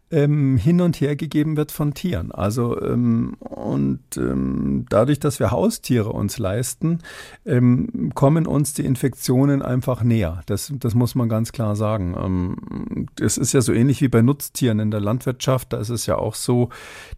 [0.10, 2.32] ähm, hin und her gegeben wird von Tieren.
[2.32, 7.00] Also ähm, und ähm, dadurch, dass wir Haustiere uns leisten,
[7.46, 10.42] ähm, kommen uns die Infektionen einfach näher.
[10.46, 12.16] Das, das muss man ganz klar sagen.
[12.18, 15.74] Ähm, das ist ja so ähnlich wie bei Nutztieren in der Landwirtschaft.
[15.74, 16.70] Da ist es ja auch so,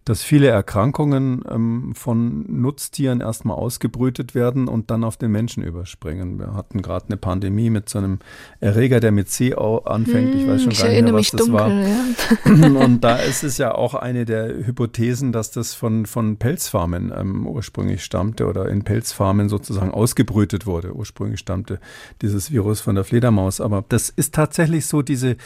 [0.05, 6.39] dass viele Erkrankungen ähm, von Nutztieren erstmal ausgebrütet werden und dann auf den Menschen überspringen.
[6.39, 8.17] Wir hatten gerade eine Pandemie mit so einem
[8.59, 10.33] Erreger, der mit C anfängt.
[10.33, 11.69] ich weiß schon ich gar nicht mehr, was das dunkel, war.
[11.69, 12.78] Ja.
[12.79, 17.47] und da ist es ja auch eine der Hypothesen, dass das von, von Pelzfarmen ähm,
[17.47, 20.95] ursprünglich stammte oder in Pelzfarmen sozusagen ausgebrütet wurde.
[20.95, 21.79] Ursprünglich stammte
[22.21, 23.61] dieses Virus von der Fledermaus.
[23.61, 25.37] Aber das ist tatsächlich so, diese,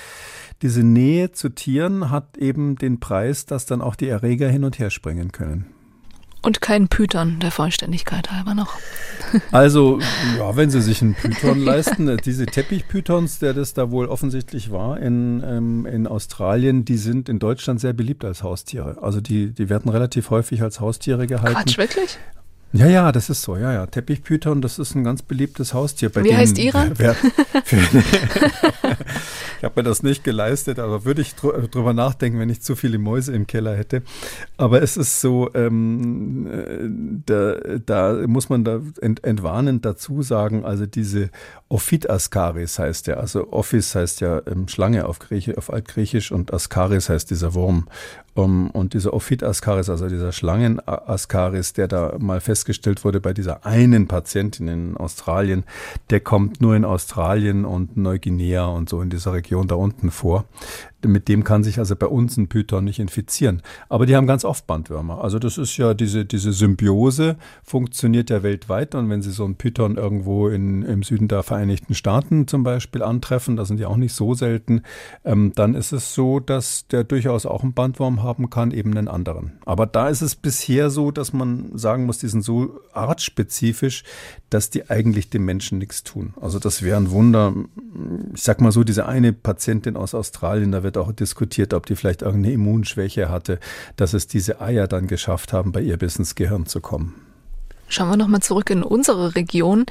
[0.61, 4.79] diese Nähe zu Tieren hat eben den Preis, dass dann auch die Erreger hin und
[4.79, 5.72] her springen können.
[6.43, 8.77] Und kein Python der Vollständigkeit halber noch.
[9.51, 9.99] Also,
[10.37, 14.71] ja, wenn Sie sich einen Python leisten, äh, diese Teppichpythons, der das da wohl offensichtlich
[14.71, 19.01] war in, ähm, in Australien, die sind in Deutschland sehr beliebt als Haustiere.
[19.01, 21.55] Also die, die werden relativ häufig als Haustiere gehalten.
[21.55, 22.19] Quatsch, wirklich?
[22.73, 23.55] Ja, ja, das ist so.
[23.55, 23.85] Ja, ja.
[23.85, 26.09] Teppichpython, das ist ein ganz beliebtes Haustier.
[26.09, 26.89] Bei Wie denen, heißt Ihrer?
[26.97, 27.15] Wer,
[29.59, 32.75] ich habe mir das nicht geleistet, aber würde ich dr drüber nachdenken, wenn ich zu
[32.75, 34.01] viele Mäuse im Keller hätte.
[34.57, 36.89] Aber es ist so, ähm, äh,
[37.27, 41.29] da, da muss man da ent entwarnend dazu sagen, also diese
[41.69, 46.51] Ophid ascaris heißt ja, also Ophis heißt ja ähm, Schlange auf, Griechisch, auf Altgriechisch und
[46.51, 47.87] Ascaris heißt dieser Wurm.
[48.35, 53.31] Um, und dieser Ophid ascaris, also dieser Schlangen ascaris, der da mal festgestellt wurde bei
[53.31, 55.65] dieser einen Patientin in Australien,
[56.09, 60.45] der kommt nur in Australien und Neuguinea und so in dieser Region da unten vor.
[61.05, 63.61] Mit dem kann sich also bei uns ein Python nicht infizieren.
[63.89, 65.23] Aber die haben ganz oft Bandwürmer.
[65.23, 68.95] Also das ist ja diese, diese Symbiose funktioniert ja weltweit.
[68.95, 73.03] Und wenn Sie so einen Python irgendwo in, im Süden der Vereinigten Staaten zum Beispiel
[73.03, 74.81] antreffen, das sind ja auch nicht so selten,
[75.23, 79.07] ähm, dann ist es so, dass der durchaus auch einen Bandwurm haben kann, eben einen
[79.07, 79.53] anderen.
[79.65, 84.03] Aber da ist es bisher so, dass man sagen muss, die sind so artspezifisch,
[84.49, 86.33] dass die eigentlich dem Menschen nichts tun.
[86.39, 87.53] Also das wäre ein Wunder.
[88.33, 91.85] Ich sag mal so, diese eine Patientin aus Australien, da wird wird auch diskutiert, ob
[91.85, 93.59] die vielleicht irgendeine Immunschwäche hatte,
[93.95, 97.15] dass es diese Eier dann geschafft haben, bei ihr bis ins Gehirn zu kommen.
[97.87, 99.85] Schauen wir nochmal zurück in unsere Region.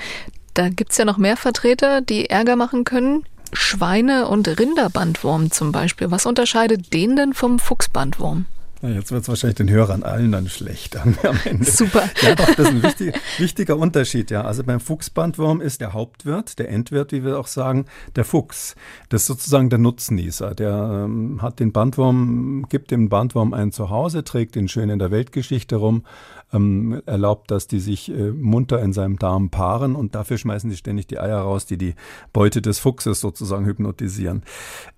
[0.54, 3.24] Da gibt es ja noch mehr Vertreter, die Ärger machen können.
[3.52, 6.10] Schweine- und Rinderbandwurm zum Beispiel.
[6.10, 8.46] Was unterscheidet den denn vom Fuchsbandwurm?
[8.82, 11.64] Ja, jetzt wird es wahrscheinlich den Hörern allen dann schlecht am Ende.
[11.64, 12.02] Super.
[12.20, 14.32] Ja, doch, das ist ein wichtiger, wichtiger Unterschied.
[14.32, 18.74] Ja, also beim Fuchsbandwurm ist der Hauptwirt, der Endwirt, wie wir auch sagen, der Fuchs.
[19.08, 20.56] Das ist sozusagen der Nutznießer.
[20.56, 25.12] Der ähm, hat den Bandwurm, gibt dem Bandwurm ein Zuhause, trägt ihn schön in der
[25.12, 26.04] Weltgeschichte rum,
[26.52, 30.76] ähm, erlaubt, dass die sich äh, munter in seinem Darm paaren und dafür schmeißen sie
[30.76, 31.94] ständig die Eier raus, die die
[32.32, 34.42] Beute des Fuchses sozusagen hypnotisieren.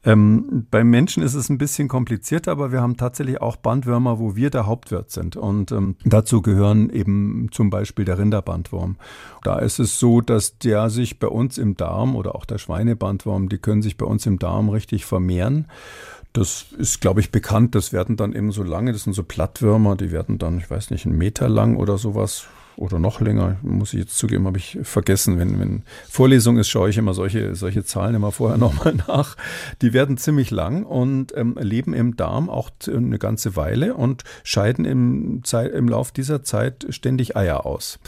[0.04, 4.36] Ähm, beim Menschen ist es ein bisschen komplizierter, aber wir haben tatsächlich auch Bandwürmer, wo
[4.36, 8.96] wir der Hauptwirt sind und ähm, dazu gehören eben zum Beispiel der Rinderbandwurm.
[9.42, 13.48] Da ist es so, dass der sich bei uns im Darm oder auch der Schweinebandwurm,
[13.48, 15.66] die können sich bei uns im Darm richtig vermehren.
[16.34, 17.76] Das ist, glaube ich, bekannt.
[17.76, 20.90] Das werden dann eben so lange, das sind so Plattwürmer, die werden dann, ich weiß
[20.90, 24.78] nicht, einen Meter lang oder sowas oder noch länger, muss ich jetzt zugeben, habe ich
[24.82, 25.38] vergessen.
[25.38, 29.37] Wenn, wenn Vorlesung ist, schaue ich immer solche, solche Zahlen immer vorher nochmal nach.
[29.82, 34.84] Die werden ziemlich lang und ähm, leben im Darm auch eine ganze Weile und scheiden
[34.84, 37.98] im, Zeit, im Lauf dieser Zeit ständig Eier aus.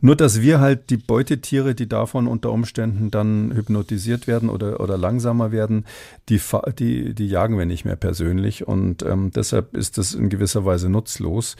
[0.00, 4.96] Nur, dass wir halt die Beutetiere, die davon unter Umständen dann hypnotisiert werden oder, oder
[4.96, 5.84] langsamer werden,
[6.28, 6.40] die,
[6.78, 10.88] die, die jagen wir nicht mehr persönlich und ähm, deshalb ist das in gewisser Weise
[10.88, 11.56] nutzlos.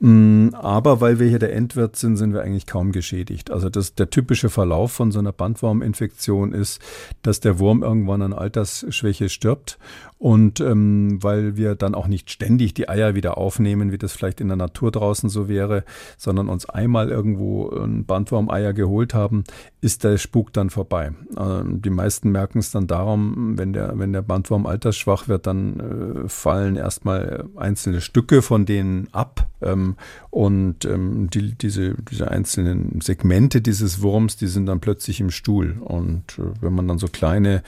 [0.00, 3.50] Mm, aber weil wir hier der Endwirt sind, sind wir eigentlich kaum geschädigt.
[3.50, 6.80] Also das, der typische Verlauf von so einer Bandwurminfektion ist,
[7.22, 9.78] dass der Wurm irgendwann an Altersschwäche stirbt
[10.20, 14.42] Und ähm, weil wir dann auch nicht ständig die Eier wieder aufnehmen, wie das vielleicht
[14.42, 15.82] in der Natur draußen so wäre,
[16.18, 19.44] sondern uns einmal irgendwo ein Bandwurm-Eier geholt haben,
[19.80, 21.12] ist der Spuk dann vorbei.
[21.38, 25.80] Ähm, die meisten merken es dann darum, wenn der, wenn der Bandwurm altersschwach wird, dann
[25.80, 29.96] äh, fallen erstmal einzelne Stücke von denen ab ähm,
[30.28, 35.78] und ähm, die, diese, diese einzelnen Segmente dieses Wurms, die sind dann plötzlich im Stuhl.
[35.80, 37.62] Und äh, wenn man dann so kleine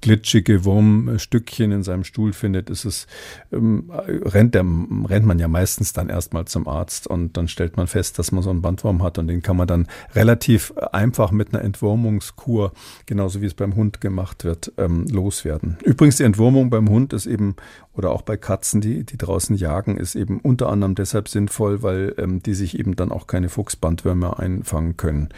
[0.00, 3.06] glitschige Wurmstückchen in seinem Stuhl findet, ist es,
[3.52, 7.86] ähm, rennt, der, rennt man ja meistens dann erstmal zum Arzt und dann stellt man
[7.86, 11.54] fest, dass man so einen Bandwurm hat und den kann man dann relativ einfach mit
[11.54, 12.72] einer Entwurmungskur,
[13.06, 15.78] genauso wie es beim Hund gemacht wird, ähm, loswerden.
[15.84, 17.56] Übrigens, die Entwurmung beim Hund ist eben
[17.98, 22.14] oder auch bei Katzen, die, die draußen jagen, ist eben unter anderem deshalb sinnvoll, weil
[22.16, 25.30] ähm, die sich eben dann auch keine Fuchsbandwürmer einfangen können.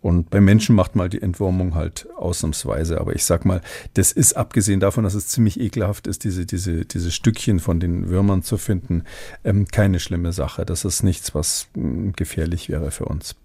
[0.00, 3.00] Und bei Menschen macht mal die Entwurmung halt ausnahmsweise.
[3.00, 3.60] Aber ich sag mal,
[3.94, 8.08] das ist abgesehen davon, dass es ziemlich ekelhaft ist, diese, diese, diese Stückchen von den
[8.08, 9.04] Würmern zu finden,
[9.44, 10.64] ähm, keine schlimme Sache.
[10.64, 13.36] Das ist nichts, was ähm, gefährlich wäre für uns.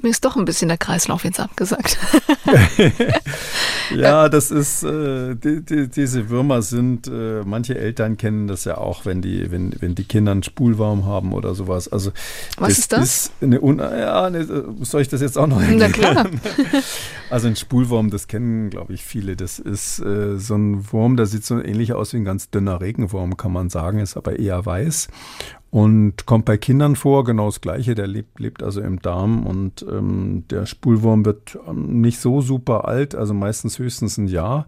[0.00, 1.98] Mir ist doch ein bisschen der Kreislauf jetzt abgesagt.
[3.96, 8.78] ja, das ist, äh, die, die, diese Würmer sind, äh, manche Eltern kennen das ja
[8.78, 11.88] auch, wenn die, wenn, wenn die Kinder einen Spulwarm haben oder sowas.
[11.88, 12.10] Also,
[12.56, 13.02] Was ist das?
[13.02, 14.44] Ist eine Un ja, eine,
[14.80, 15.78] soll ich das jetzt auch noch erklären?
[15.78, 16.26] Na klar.
[17.30, 19.36] Also ein Spulwurm, das kennen, glaube ich, viele.
[19.36, 22.82] Das ist äh, so ein Wurm, der sieht so ähnlich aus wie ein ganz dünner
[22.82, 25.08] Regenwurm, kann man sagen, ist aber eher weiß
[25.72, 27.94] und kommt bei Kindern vor, genau das Gleiche.
[27.94, 32.86] Der lebt, lebt also im Darm und ähm, der Spulwurm wird ähm, nicht so super
[32.86, 34.66] alt, also meistens höchstens ein Jahr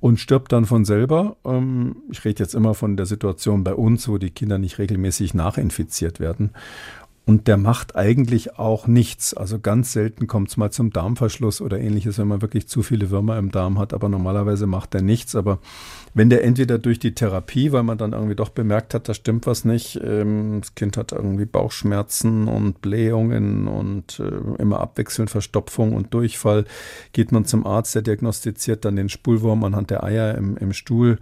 [0.00, 1.38] und stirbt dann von selber.
[1.46, 5.32] Ähm, ich rede jetzt immer von der Situation bei uns, wo die Kinder nicht regelmäßig
[5.32, 6.50] nachinfiziert werden.
[7.24, 9.32] Und der macht eigentlich auch nichts.
[9.32, 13.08] Also ganz selten kommt es mal zum Darmverschluss oder ähnliches, wenn man wirklich zu viele
[13.08, 13.94] Würmer im Darm hat.
[13.94, 15.34] Aber normalerweise macht er nichts.
[15.34, 15.58] Aber
[16.14, 19.46] wenn der entweder durch die Therapie, weil man dann irgendwie doch bemerkt hat, da stimmt
[19.46, 25.92] was nicht, ähm, das Kind hat irgendwie Bauchschmerzen und Blähungen und äh, immer abwechselnd Verstopfung
[25.92, 26.64] und Durchfall,
[27.12, 31.18] geht man zum Arzt, der diagnostiziert dann den Spulwurm anhand der Eier im, im Stuhl,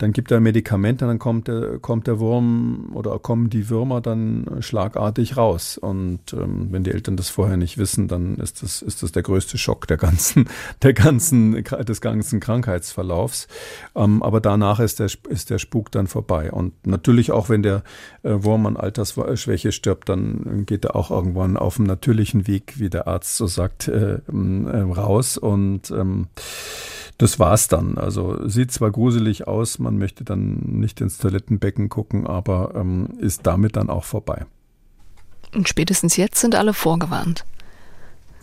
[0.00, 4.46] dann gibt er Medikamente, dann kommt der, kommt der Wurm oder kommen die Würmer dann
[4.60, 5.76] schlagartig raus.
[5.76, 9.22] Und ähm, wenn die Eltern das vorher nicht wissen, dann ist das, ist das der
[9.22, 10.48] größte Schock der ganzen,
[10.82, 13.46] der ganzen, des ganzen Krankheitsverlaufs.
[13.94, 16.52] Ähm, aber danach ist der, ist der Spuk dann vorbei.
[16.52, 17.82] Und natürlich auch, wenn der
[18.22, 22.90] äh, Wurm an Altersschwäche stirbt, dann geht er auch irgendwann auf dem natürlichen Weg, wie
[22.90, 25.36] der Arzt so sagt, äh, äh, raus.
[25.36, 26.28] Und ähm,
[27.18, 27.98] das war's dann.
[27.98, 33.48] Also sieht zwar gruselig aus, man möchte dann nicht ins Toilettenbecken gucken, aber ähm, ist
[33.48, 34.46] damit dann auch vorbei.
[35.52, 37.44] Und spätestens jetzt sind alle vorgewarnt.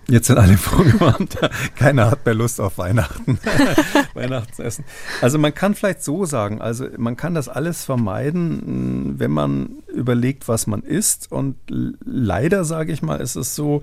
[0.10, 1.38] Jetzt sind alle vorgewarnt.
[1.76, 3.40] Keiner hat mehr Lust auf Weihnachten.
[4.14, 4.86] Weihnachtsessen.
[5.22, 10.48] Also man kann vielleicht so sagen, also man kann das alles vermeiden, wenn man überlegt,
[10.48, 11.32] was man isst.
[11.32, 13.82] Und leider, sage ich mal, ist es so,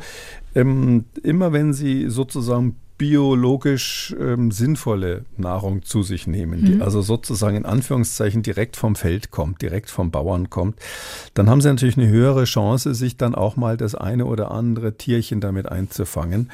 [0.55, 6.65] ähm, immer wenn Sie sozusagen biologisch ähm, sinnvolle Nahrung zu sich nehmen, mhm.
[6.65, 10.79] die also sozusagen in Anführungszeichen direkt vom Feld kommt, direkt vom Bauern kommt,
[11.35, 14.97] dann haben sie natürlich eine höhere Chance, sich dann auch mal das eine oder andere
[14.97, 16.51] Tierchen damit einzufangen.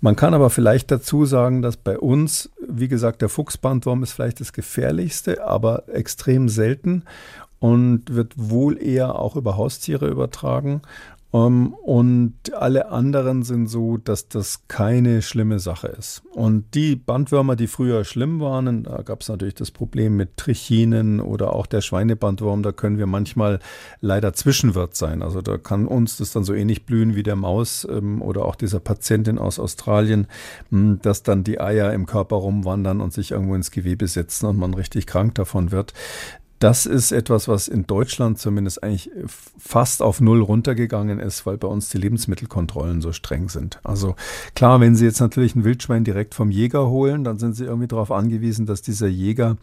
[0.00, 4.40] Man kann aber vielleicht dazu sagen, dass bei uns, wie gesagt, der Fuchsbandwurm ist vielleicht
[4.40, 7.02] das gefährlichste, aber extrem selten
[7.64, 10.82] und wird wohl eher auch über Haustiere übertragen.
[11.34, 16.22] Ähm, und alle anderen sind so, dass das keine schlimme Sache ist.
[16.32, 21.20] Und die Bandwürmer, die früher schlimm waren, da gab es natürlich das Problem mit Trichinen
[21.20, 23.58] oder auch der Schweinebandwurm, da können wir manchmal
[24.00, 25.22] leider Zwischenwirt sein.
[25.22, 28.54] Also da kann uns das dann so ähnlich blühen wie der Maus ähm, oder auch
[28.54, 30.28] dieser Patientin aus Australien,
[30.70, 34.56] hm, dass dann die Eier im Körper rumwandern und sich irgendwo ins Gewebe setzen und
[34.56, 35.94] man richtig krank davon wird
[36.64, 39.10] das ist etwas, was in Deutschland zumindest eigentlich
[39.58, 43.80] fast auf Null runtergegangen ist, weil bei uns die Lebensmittelkontrollen so streng sind.
[43.84, 44.16] Also
[44.54, 47.88] klar, wenn Sie jetzt natürlich ein Wildschwein direkt vom Jäger holen, dann sind Sie irgendwie
[47.88, 49.58] darauf angewiesen, dass dieser Jäger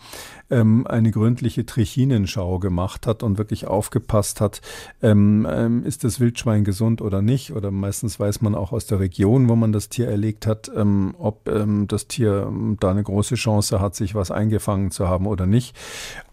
[0.52, 4.62] ähm, eine gründliche Trichinenschau gemacht hat und wirklich aufgepasst hat,
[5.02, 7.52] ähm, ähm, ist das Wildschwein gesund oder nicht.
[7.54, 11.16] Oder meistens weiß man auch aus der Region, wo man das Tier erlegt hat, ähm,
[11.18, 15.26] ob ähm, das Tier ähm, da eine große Chance hat, sich was eingefangen zu haben
[15.26, 15.76] oder nicht.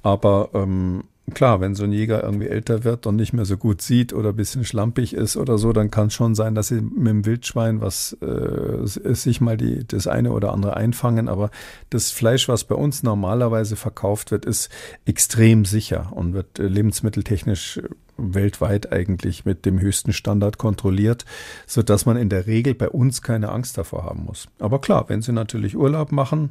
[0.03, 3.83] Aber ähm, klar, wenn so ein Jäger irgendwie älter wird und nicht mehr so gut
[3.83, 6.81] sieht oder ein bisschen schlampig ist oder so, dann kann es schon sein, dass sie
[6.81, 11.29] mit dem Wildschwein was äh, sich mal die, das eine oder andere einfangen.
[11.29, 11.51] Aber
[11.91, 14.71] das Fleisch, was bei uns normalerweise verkauft wird, ist
[15.07, 17.81] extrem sicher und wird äh, lebensmitteltechnisch
[18.19, 21.25] weltweit eigentlich mit dem höchsten Standard kontrolliert,
[21.67, 24.49] so dass man in der Regel bei uns keine Angst davor haben muss.
[24.59, 26.51] Aber klar, wenn Sie natürlich Urlaub machen,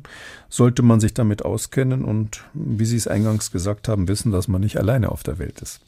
[0.50, 4.62] sollte man sich damit auskennen und, wie Sie es eingangs gesagt haben, wissen, dass man
[4.62, 5.80] nicht alleine auf der Welt ist.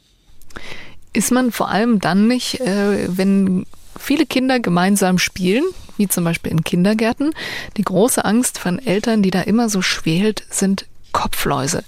[1.11, 3.65] Ist man vor allem dann nicht, äh, wenn
[3.97, 5.65] viele Kinder gemeinsam spielen,
[5.97, 7.33] wie zum Beispiel in Kindergärten.
[7.77, 11.83] Die große Angst von Eltern, die da immer so schwelt, sind Kopfläuse.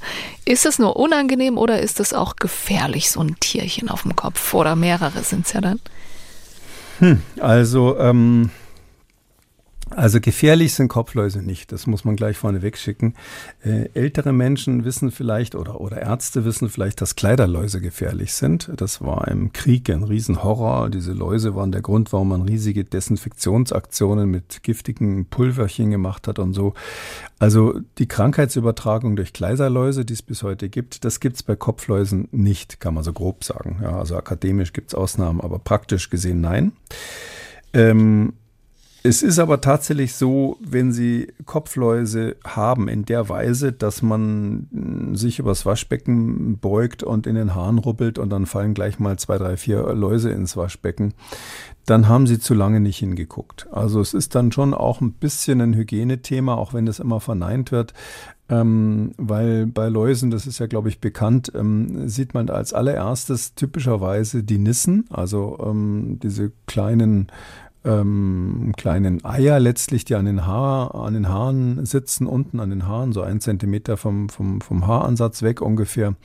[0.45, 4.53] Ist es nur unangenehm oder ist es auch gefährlich, so ein Tierchen auf dem Kopf?
[4.53, 5.79] Oder mehrere sind es ja dann?
[6.99, 8.49] Hm, also ähm,
[9.95, 13.15] also gefährlich sind Kopfläuse nicht, das muss man gleich vorneweg schicken.
[13.63, 18.71] Äh, ältere Menschen wissen vielleicht oder, oder Ärzte wissen vielleicht, dass Kleiderläuse gefährlich sind.
[18.75, 20.89] Das war im Krieg ein Riesenhorror.
[20.89, 26.53] Diese Läuse waren der Grund, warum man riesige Desinfektionsaktionen mit giftigen Pulverchen gemacht hat und
[26.53, 26.73] so.
[27.39, 32.27] Also die Krankheitsübertragung durch Kleiderläuse, die es bis heute gibt, das gibt es bei Kopfläusen
[32.31, 33.79] nicht, kann man so grob sagen.
[33.81, 36.71] Ja, also akademisch gibt es Ausnahmen, aber praktisch gesehen nein.
[37.73, 38.33] Ähm,
[39.03, 45.15] es ist aber tatsächlich so, wenn Sie Kopfläuse haben in der Weise, dass man hm,
[45.15, 49.37] sich übers Waschbecken beugt und in den Haaren rubbelt und dann fallen gleich mal zwei,
[49.37, 51.13] drei, vier Läuse ins Waschbecken,
[51.85, 53.67] dann haben Sie zu lange nicht hingeguckt.
[53.71, 57.71] Also es ist dann schon auch ein bisschen ein Hygienethema, auch wenn das immer verneint
[57.71, 57.93] wird.
[58.49, 63.55] Ähm, weil bei Läusen, das ist ja, glaube ich, bekannt, ähm, sieht man als allererstes
[63.55, 67.31] typischerweise die Nissen, also ähm, diese kleinen
[67.83, 72.87] ähm, kleinen Eier letztlich, die an den, Haar, an den Haaren sitzen, unten an den
[72.87, 76.15] Haaren, so ein Zentimeter vom, vom, vom Haaransatz weg ungefähr.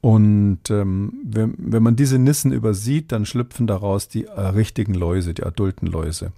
[0.00, 5.34] Und ähm, wenn, wenn man diese Nissen übersieht, dann schlüpfen daraus die äh, richtigen Läuse,
[5.34, 6.32] die adulten Läuse.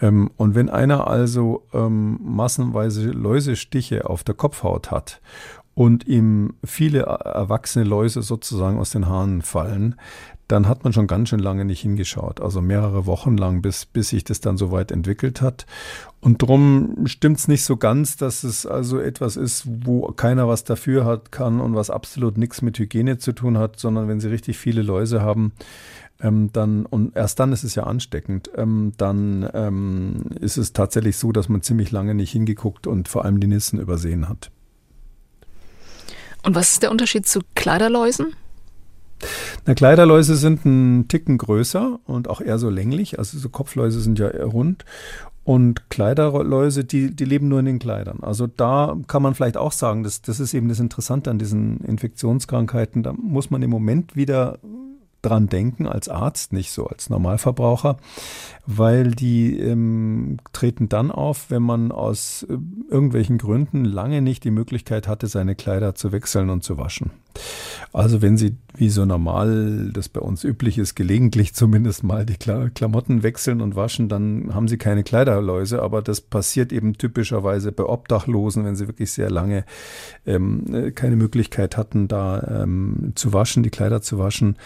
[0.00, 5.20] Ähm, und wenn einer also ähm, massenweise Läusestiche auf der Kopfhaut hat
[5.76, 9.94] und ihm viele erwachsene Läuse sozusagen aus den Haaren fallen,
[10.48, 12.40] dann hat man schon ganz schön lange nicht hingeschaut.
[12.40, 15.66] Also mehrere Wochen lang, bis, bis sich das dann so weit entwickelt hat.
[16.20, 20.64] Und drum stimmt es nicht so ganz, dass es also etwas ist, wo keiner was
[20.64, 24.28] dafür hat kann und was absolut nichts mit Hygiene zu tun hat, sondern wenn sie
[24.28, 25.52] richtig viele Läuse haben,
[26.20, 31.18] ähm, dann, und erst dann ist es ja ansteckend, ähm, dann ähm, ist es tatsächlich
[31.18, 34.50] so, dass man ziemlich lange nicht hingeguckt und vor allem die Nissen übersehen hat.
[36.46, 38.36] Und was ist der Unterschied zu Kleiderläusen?
[39.66, 43.18] Na, Kleiderläuse sind ein Ticken größer und auch eher so länglich.
[43.18, 44.84] Also so Kopfläuse sind ja eher rund.
[45.42, 48.20] Und Kleiderläuse, die, die leben nur in den Kleidern.
[48.22, 51.80] Also da kann man vielleicht auch sagen, das, das ist eben das Interessante an diesen
[51.80, 53.02] Infektionskrankheiten.
[53.02, 54.60] Da muss man im Moment wieder
[55.26, 57.96] dran denken als Arzt, nicht so als Normalverbraucher,
[58.66, 62.56] weil die ähm, treten dann auf, wenn man aus äh,
[62.88, 67.10] irgendwelchen Gründen lange nicht die Möglichkeit hatte, seine Kleider zu wechseln und zu waschen.
[67.92, 72.36] Also wenn Sie, wie so normal das bei uns üblich ist, gelegentlich zumindest mal die
[72.36, 75.82] Klamotten wechseln und waschen, dann haben Sie keine Kleiderläuse.
[75.82, 79.64] Aber das passiert eben typischerweise bei Obdachlosen, wenn sie wirklich sehr lange
[80.26, 84.56] ähm, äh, keine Möglichkeit hatten, da ähm, zu waschen, die Kleider zu waschen.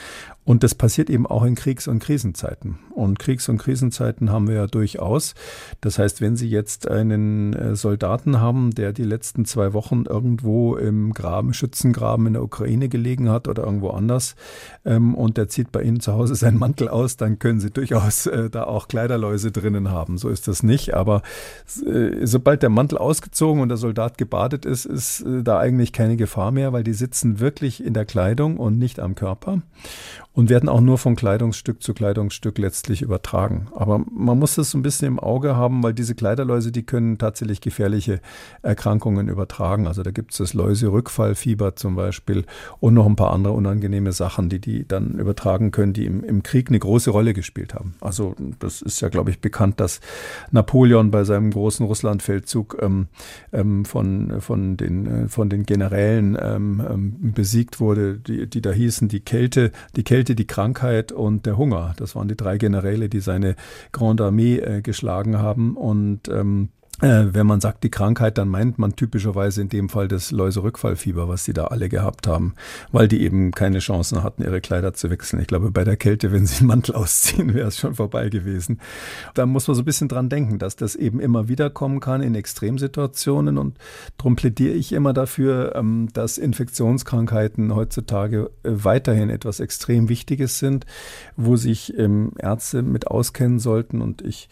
[0.44, 2.78] Und das passiert eben auch in Kriegs- und Krisenzeiten.
[2.90, 5.34] Und Kriegs- und Krisenzeiten haben wir ja durchaus.
[5.80, 10.76] Das heißt, wenn Sie jetzt einen äh, Soldaten haben, der die letzten zwei Wochen irgendwo
[10.76, 14.36] im Graben, Schützengraben in der Ukraine gelegen hat oder irgendwo anders,
[14.84, 18.26] ähm, und der zieht bei Ihnen zu Hause seinen Mantel aus, dann können Sie durchaus
[18.26, 20.18] äh, da auch Kleiderläuse drinnen haben.
[20.18, 20.94] So ist das nicht.
[20.94, 21.22] Aber
[21.86, 26.16] äh, sobald der Mantel ausgezogen und der Soldat gebadet ist, ist äh, da eigentlich keine
[26.16, 29.62] Gefahr mehr, weil die sitzen wirklich in der Kleidung und nicht am Körper
[30.32, 33.66] und werden auch nur von Kleidungsstück zu Kleidungsstück letztlich übertragen.
[33.74, 37.18] Aber man muss das so ein bisschen im Auge haben, weil diese Kleiderläuse, die können
[37.18, 38.20] tatsächlich gefährliche
[38.62, 39.88] Erkrankungen übertragen.
[39.88, 42.44] Also da gibt es das Läuse-Rückfallfieber zum Beispiel
[42.78, 46.44] und noch ein paar andere unangenehme Sachen, die die dann übertragen können, die im, im
[46.44, 47.94] Krieg eine große Rolle gespielt haben.
[48.00, 50.00] Also das ist ja, glaube ich, bekannt, dass
[50.52, 53.08] Napoleon bei seinem großen Russlandfeldzug ähm,
[53.52, 58.70] ähm, von, von, den, äh, von den Generälen ähm, ähm, besiegt wurde, die, die da
[58.70, 61.94] hießen, die Kälte, die Kälte Kälte, die Krankheit und der Hunger.
[61.96, 63.56] Das waren die drei Generäle, die seine
[63.90, 65.78] Grande Armee äh, geschlagen haben.
[65.78, 70.08] Und ähm, Äh, wenn man sagt die Krankheit, dann meint man typischerweise in dem Fall
[70.08, 72.54] das Läuserückfallfieber, was die da alle gehabt haben,
[72.92, 75.40] weil die eben keine Chancen hatten, ihre Kleider zu wechseln.
[75.40, 78.80] Ich glaube, bei der Kälte, wenn sie einen Mantel ausziehen, wäre es schon vorbei gewesen.
[79.34, 82.22] Da muss man so ein bisschen dran denken, dass das eben immer wieder kommen kann
[82.22, 83.78] in Extremsituationen und
[84.18, 90.86] darum plädiere ich immer dafür, ähm, dass Infektionskrankheiten heutzutage äh, weiterhin etwas extrem Wichtiges sind,
[91.36, 94.48] wo sich ähm, Ärzte mit auskennen sollten und ich,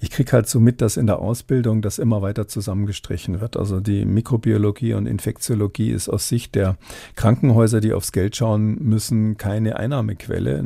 [0.00, 3.56] ich kriege halt so mit, dass in der Ausbildung das immer weiter zusammengestrichen wird.
[3.56, 6.76] Also die Mikrobiologie und Infektiologie ist aus Sicht der
[7.16, 10.64] Krankenhäuser, die aufs Geld schauen müssen, keine Einnahmequelle.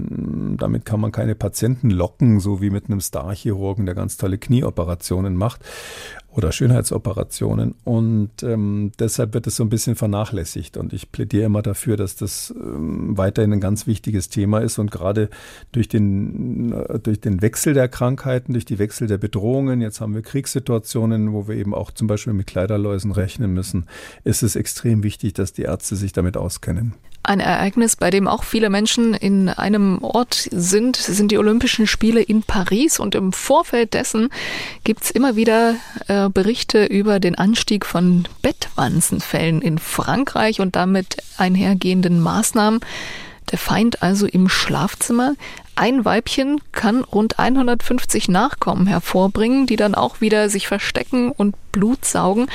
[0.58, 5.36] Damit kann man keine Patienten locken, so wie mit einem Starchirurgen, der ganz tolle Knieoperationen
[5.36, 5.60] macht
[6.34, 7.74] oder Schönheitsoperationen.
[7.84, 10.76] Und ähm, deshalb wird es so ein bisschen vernachlässigt.
[10.76, 14.78] Und ich plädiere immer dafür, dass das ähm, weiterhin ein ganz wichtiges Thema ist.
[14.78, 15.28] Und gerade
[15.72, 20.14] durch den, äh, durch den Wechsel der Krankheiten, durch die Wechsel der Bedrohungen, jetzt haben
[20.14, 23.86] wir Kriegssituationen, wo wir eben auch zum Beispiel mit Kleiderläusen rechnen müssen,
[24.24, 26.94] ist es extrem wichtig, dass die Ärzte sich damit auskennen.
[27.24, 32.20] Ein Ereignis, bei dem auch viele Menschen in einem Ort sind, sind die Olympischen Spiele
[32.20, 32.98] in Paris.
[32.98, 34.28] Und im Vorfeld dessen
[34.82, 35.76] gibt's immer wieder
[36.08, 42.80] äh, Berichte über den Anstieg von Bettwanzenfällen in Frankreich und damit einhergehenden Maßnahmen.
[43.50, 45.34] Der Feind also im Schlafzimmer.
[45.74, 52.04] Ein Weibchen kann rund 150 Nachkommen hervorbringen, die dann auch wieder sich verstecken und Blut
[52.04, 52.48] saugen.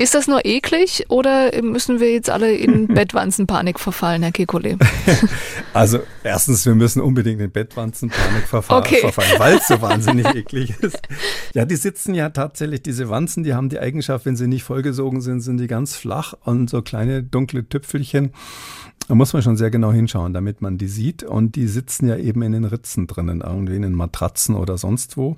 [0.00, 4.78] Ist das nur eklig oder müssen wir jetzt alle in Bettwanzenpanik verfallen, Herr Kekulé?
[5.72, 8.98] Also erstens, wir müssen unbedingt in Bettwanzenpanik verfallen, okay.
[8.98, 10.98] verfallen weil es so wahnsinnig eklig ist.
[11.54, 15.20] Ja, die sitzen ja tatsächlich, diese Wanzen, die haben die Eigenschaft, wenn sie nicht vollgesogen
[15.20, 18.32] sind, sind die ganz flach und so kleine dunkle Tüpfelchen.
[19.10, 21.24] Da muss man schon sehr genau hinschauen, damit man die sieht.
[21.24, 25.16] Und die sitzen ja eben in den Ritzen drinnen, irgendwie in den Matratzen oder sonst
[25.16, 25.36] wo.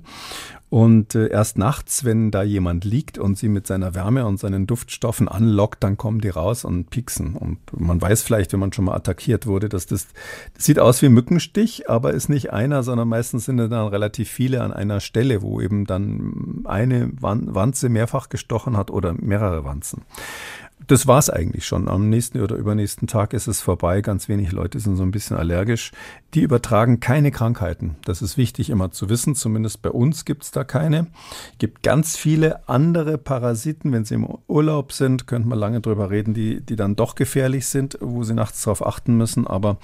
[0.69, 4.67] Und äh, erst nachts, wenn da jemand liegt und sie mit seiner Wärme und seinen
[4.67, 7.35] Duftstoffen anlockt, dann kommen die raus und pieksen.
[7.35, 10.05] Und man weiß vielleicht, wenn man schon mal attackiert wurde, dass das,
[10.53, 14.61] das sieht aus wie Mückenstich, aber ist nicht einer, sondern meistens sind dann relativ viele
[14.61, 20.03] an einer Stelle, wo eben dann eine Wanze mehrfach gestochen hat oder mehrere Wanzen
[20.87, 21.87] das war's eigentlich schon.
[21.87, 24.01] Am nächsten oder übernächsten Tag ist es vorbei.
[24.01, 25.91] Ganz wenig Leute sind so ein bisschen allergisch.
[26.33, 27.95] Die übertragen keine Krankheiten.
[28.05, 29.35] Das ist wichtig immer zu wissen.
[29.35, 31.07] Zumindest bei uns gibt's da keine.
[31.53, 33.91] Es gibt ganz viele andere Parasiten.
[33.91, 37.67] Wenn sie im Urlaub sind, könnte man lange drüber reden, die, die dann doch gefährlich
[37.67, 39.47] sind, wo sie nachts darauf achten müssen.
[39.47, 39.77] Aber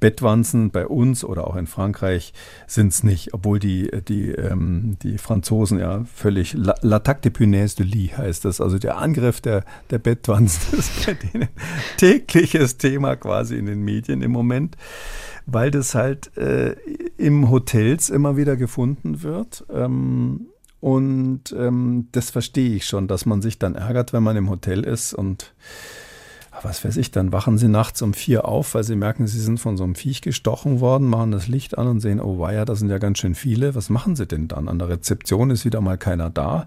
[0.00, 2.32] Bettwanzen bei uns oder auch in Frankreich
[2.66, 8.16] sind's nicht, obwohl die, die, ähm, die Franzosen ja völlig l'attaque de punaise de lit
[8.16, 8.60] heißt das.
[8.60, 11.48] Also der Angriff der, der Bettwanzen Tanzen ist bei denen
[11.96, 14.76] tägliches Thema quasi in den Medien im Moment,
[15.46, 16.72] weil das halt äh,
[17.16, 19.64] im Hotels immer wieder gefunden wird.
[19.72, 20.48] Ähm,
[20.80, 24.84] und ähm, das verstehe ich schon, dass man sich dann ärgert, wenn man im Hotel
[24.84, 25.54] ist und
[26.64, 29.60] was weiß ich, dann wachen sie nachts um vier auf, weil sie merken, sie sind
[29.60, 32.74] von so einem Viech gestochen worden, machen das Licht an und sehen, oh weia, da
[32.74, 33.74] sind ja ganz schön viele.
[33.74, 34.68] Was machen sie denn dann?
[34.68, 36.66] An der Rezeption ist wieder mal keiner da.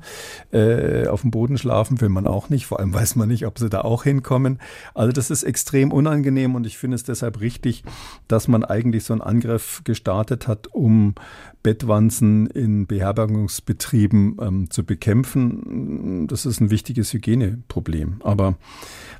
[0.51, 2.65] Äh, auf dem Boden schlafen will man auch nicht.
[2.65, 4.59] Vor allem weiß man nicht, ob sie da auch hinkommen.
[4.93, 7.83] Also das ist extrem unangenehm und ich finde es deshalb richtig,
[8.27, 11.15] dass man eigentlich so einen Angriff gestartet hat, um
[11.63, 16.27] Bettwanzen in Beherbergungsbetrieben ähm, zu bekämpfen.
[16.27, 18.17] Das ist ein wichtiges Hygieneproblem.
[18.23, 18.55] Aber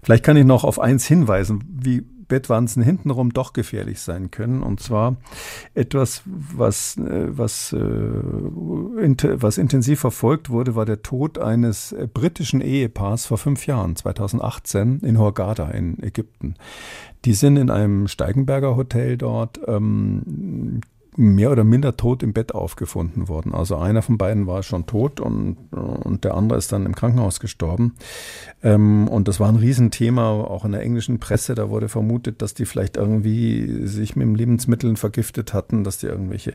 [0.04, 4.64] vielleicht kann ich noch auf eins hinweisen, wie Bettwanzen hintenrum doch gefährlich sein können.
[4.64, 5.18] Und zwar
[5.74, 12.62] etwas, was, äh, was, äh, was intensiv verfolgt wurde, war der Tod eines äh, britischen
[12.62, 16.56] Ehepaars vor fünf Jahren, 2018, in Hurghada in Ägypten.
[17.26, 20.82] Die sind in einem Steigenberger Hotel dort ähm,
[21.20, 23.56] mehr oder minder tot im Bett aufgefunden worden.
[23.56, 27.40] Also einer von beiden war schon tot und, und der andere ist dann im Krankenhaus
[27.40, 27.96] gestorben.
[28.62, 31.56] Ähm, und das war ein Riesenthema, auch in der englischen Presse.
[31.56, 36.54] Da wurde vermutet, dass die vielleicht irgendwie sich mit Lebensmitteln vergiftet hatten, dass die irgendwelche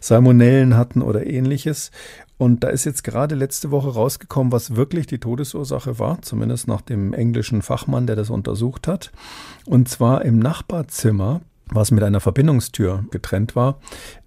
[0.00, 1.90] Salmonellen hatten oder ähnliches.
[2.38, 6.82] Und da ist jetzt gerade letzte Woche rausgekommen, was wirklich die Todesursache war, zumindest nach
[6.82, 9.10] dem englischen Fachmann, der das untersucht hat.
[9.64, 11.40] Und zwar im Nachbarzimmer
[11.70, 13.80] was mit einer Verbindungstür getrennt war,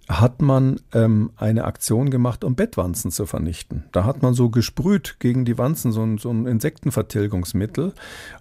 [0.08, 3.84] hat man ähm, eine Aktion gemacht, um Bettwanzen zu vernichten.
[3.92, 7.92] Da hat man so gesprüht gegen die Wanzen, so ein, so ein Insektenvertilgungsmittel,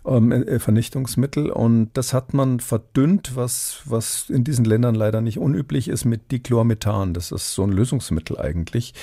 [0.05, 1.51] ähm, äh, Vernichtungsmittel.
[1.51, 6.31] Und das hat man verdünnt, was, was in diesen Ländern leider nicht unüblich ist, mit
[6.31, 7.13] Dichlormethan.
[7.13, 8.95] Das ist so ein Lösungsmittel eigentlich.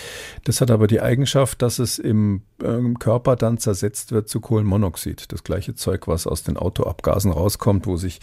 [0.44, 5.30] Das hat aber die Eigenschaft, dass es im, äh, Körper dann zersetzt wird zu Kohlenmonoxid.
[5.30, 8.20] Das gleiche Zeug, was aus den Autoabgasen rauskommt, wo sich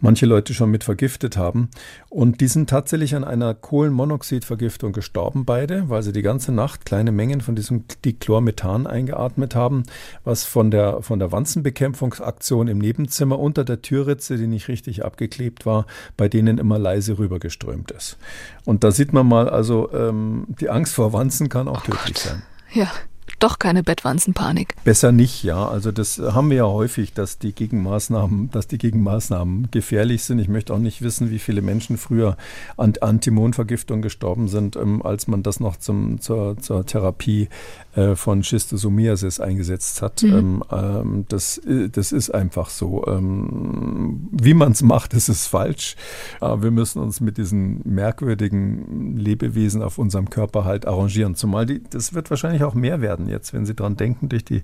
[0.00, 1.68] manche Leute schon mit vergiftet haben.
[2.08, 6.86] Und die sind tatsächlich an einer Kohlen Kohlenmonoxidvergiftung gestorben beide, weil sie die ganze Nacht
[6.86, 9.82] kleine Mengen von diesem Dichlormethan eingeatmet haben,
[10.24, 15.66] was von der, von der Wanzenbekämpfungsaktion im Nebenzimmer unter der Türritze, die nicht richtig abgeklebt
[15.66, 18.16] war, bei denen immer leise rübergeströmt ist.
[18.64, 22.14] Und da sieht man mal, also ähm, die Angst vor Wanzen kann auch oh tödlich
[22.14, 22.18] Gott.
[22.18, 22.42] sein.
[22.72, 22.90] Ja
[23.38, 24.74] doch keine Bettwanzenpanik.
[24.84, 25.68] Besser nicht, ja.
[25.68, 30.38] Also das haben wir ja häufig, dass die Gegenmaßnahmen, dass die Gegenmaßnahmen gefährlich sind.
[30.38, 32.36] Ich möchte auch nicht wissen, wie viele Menschen früher
[32.76, 37.48] an Antimonvergiftung gestorben sind, ähm, als man das noch zum, zur, zur Therapie
[37.96, 40.22] äh, von Schistosomiasis eingesetzt hat.
[40.22, 40.32] Mhm.
[40.32, 43.06] Ähm, ähm, das, äh, das ist einfach so.
[43.06, 45.96] Ähm, wie man es macht, ist es falsch.
[46.40, 51.34] Aber wir müssen uns mit diesen merkwürdigen Lebewesen auf unserem Körper halt arrangieren.
[51.34, 54.62] Zumal die, das wird wahrscheinlich auch mehr werden jetzt, wenn Sie dran denken, durch die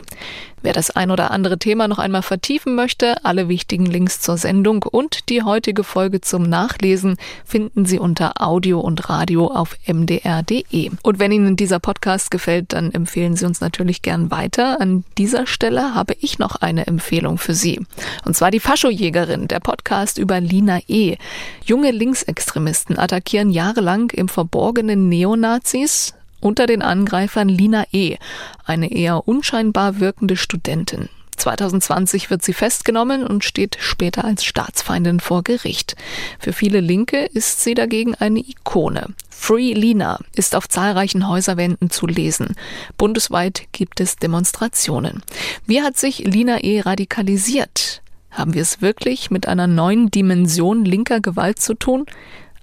[0.64, 4.82] Wer das ein oder andere Thema noch einmal vertiefen möchte, alle wichtigen Links zur Sendung
[4.82, 10.90] und die heutige Folge zum Nachlesen finden Sie unter Audio und Radio auf mdr.de.
[11.02, 14.80] Und wenn Ihnen dieser Podcast gefällt, dann empfehlen Sie uns natürlich gern weiter.
[14.80, 17.82] An dieser Stelle habe ich noch eine Empfehlung für Sie.
[18.24, 21.18] Und zwar die Faschojägerin, der Podcast über Lina E.
[21.66, 26.14] Junge Linksextremisten attackieren jahrelang im Verborgenen Neonazis,
[26.44, 28.16] unter den Angreifern Lina E.,
[28.64, 31.08] eine eher unscheinbar wirkende Studentin.
[31.36, 35.96] 2020 wird sie festgenommen und steht später als Staatsfeindin vor Gericht.
[36.38, 39.08] Für viele Linke ist sie dagegen eine Ikone.
[39.30, 42.54] Free Lina ist auf zahlreichen Häuserwänden zu lesen.
[42.96, 45.22] Bundesweit gibt es Demonstrationen.
[45.66, 48.02] Wie hat sich Lina E radikalisiert?
[48.30, 52.04] Haben wir es wirklich mit einer neuen Dimension linker Gewalt zu tun?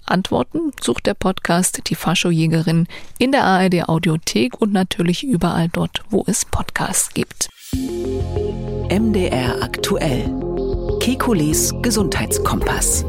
[0.06, 2.86] Antworten sucht der Podcast Die Faschojägerin
[3.18, 7.48] in der ARD Audiothek und natürlich überall dort, wo es Podcasts gibt.
[7.74, 10.30] MDR aktuell.
[11.00, 13.04] Kekules Gesundheitskompass.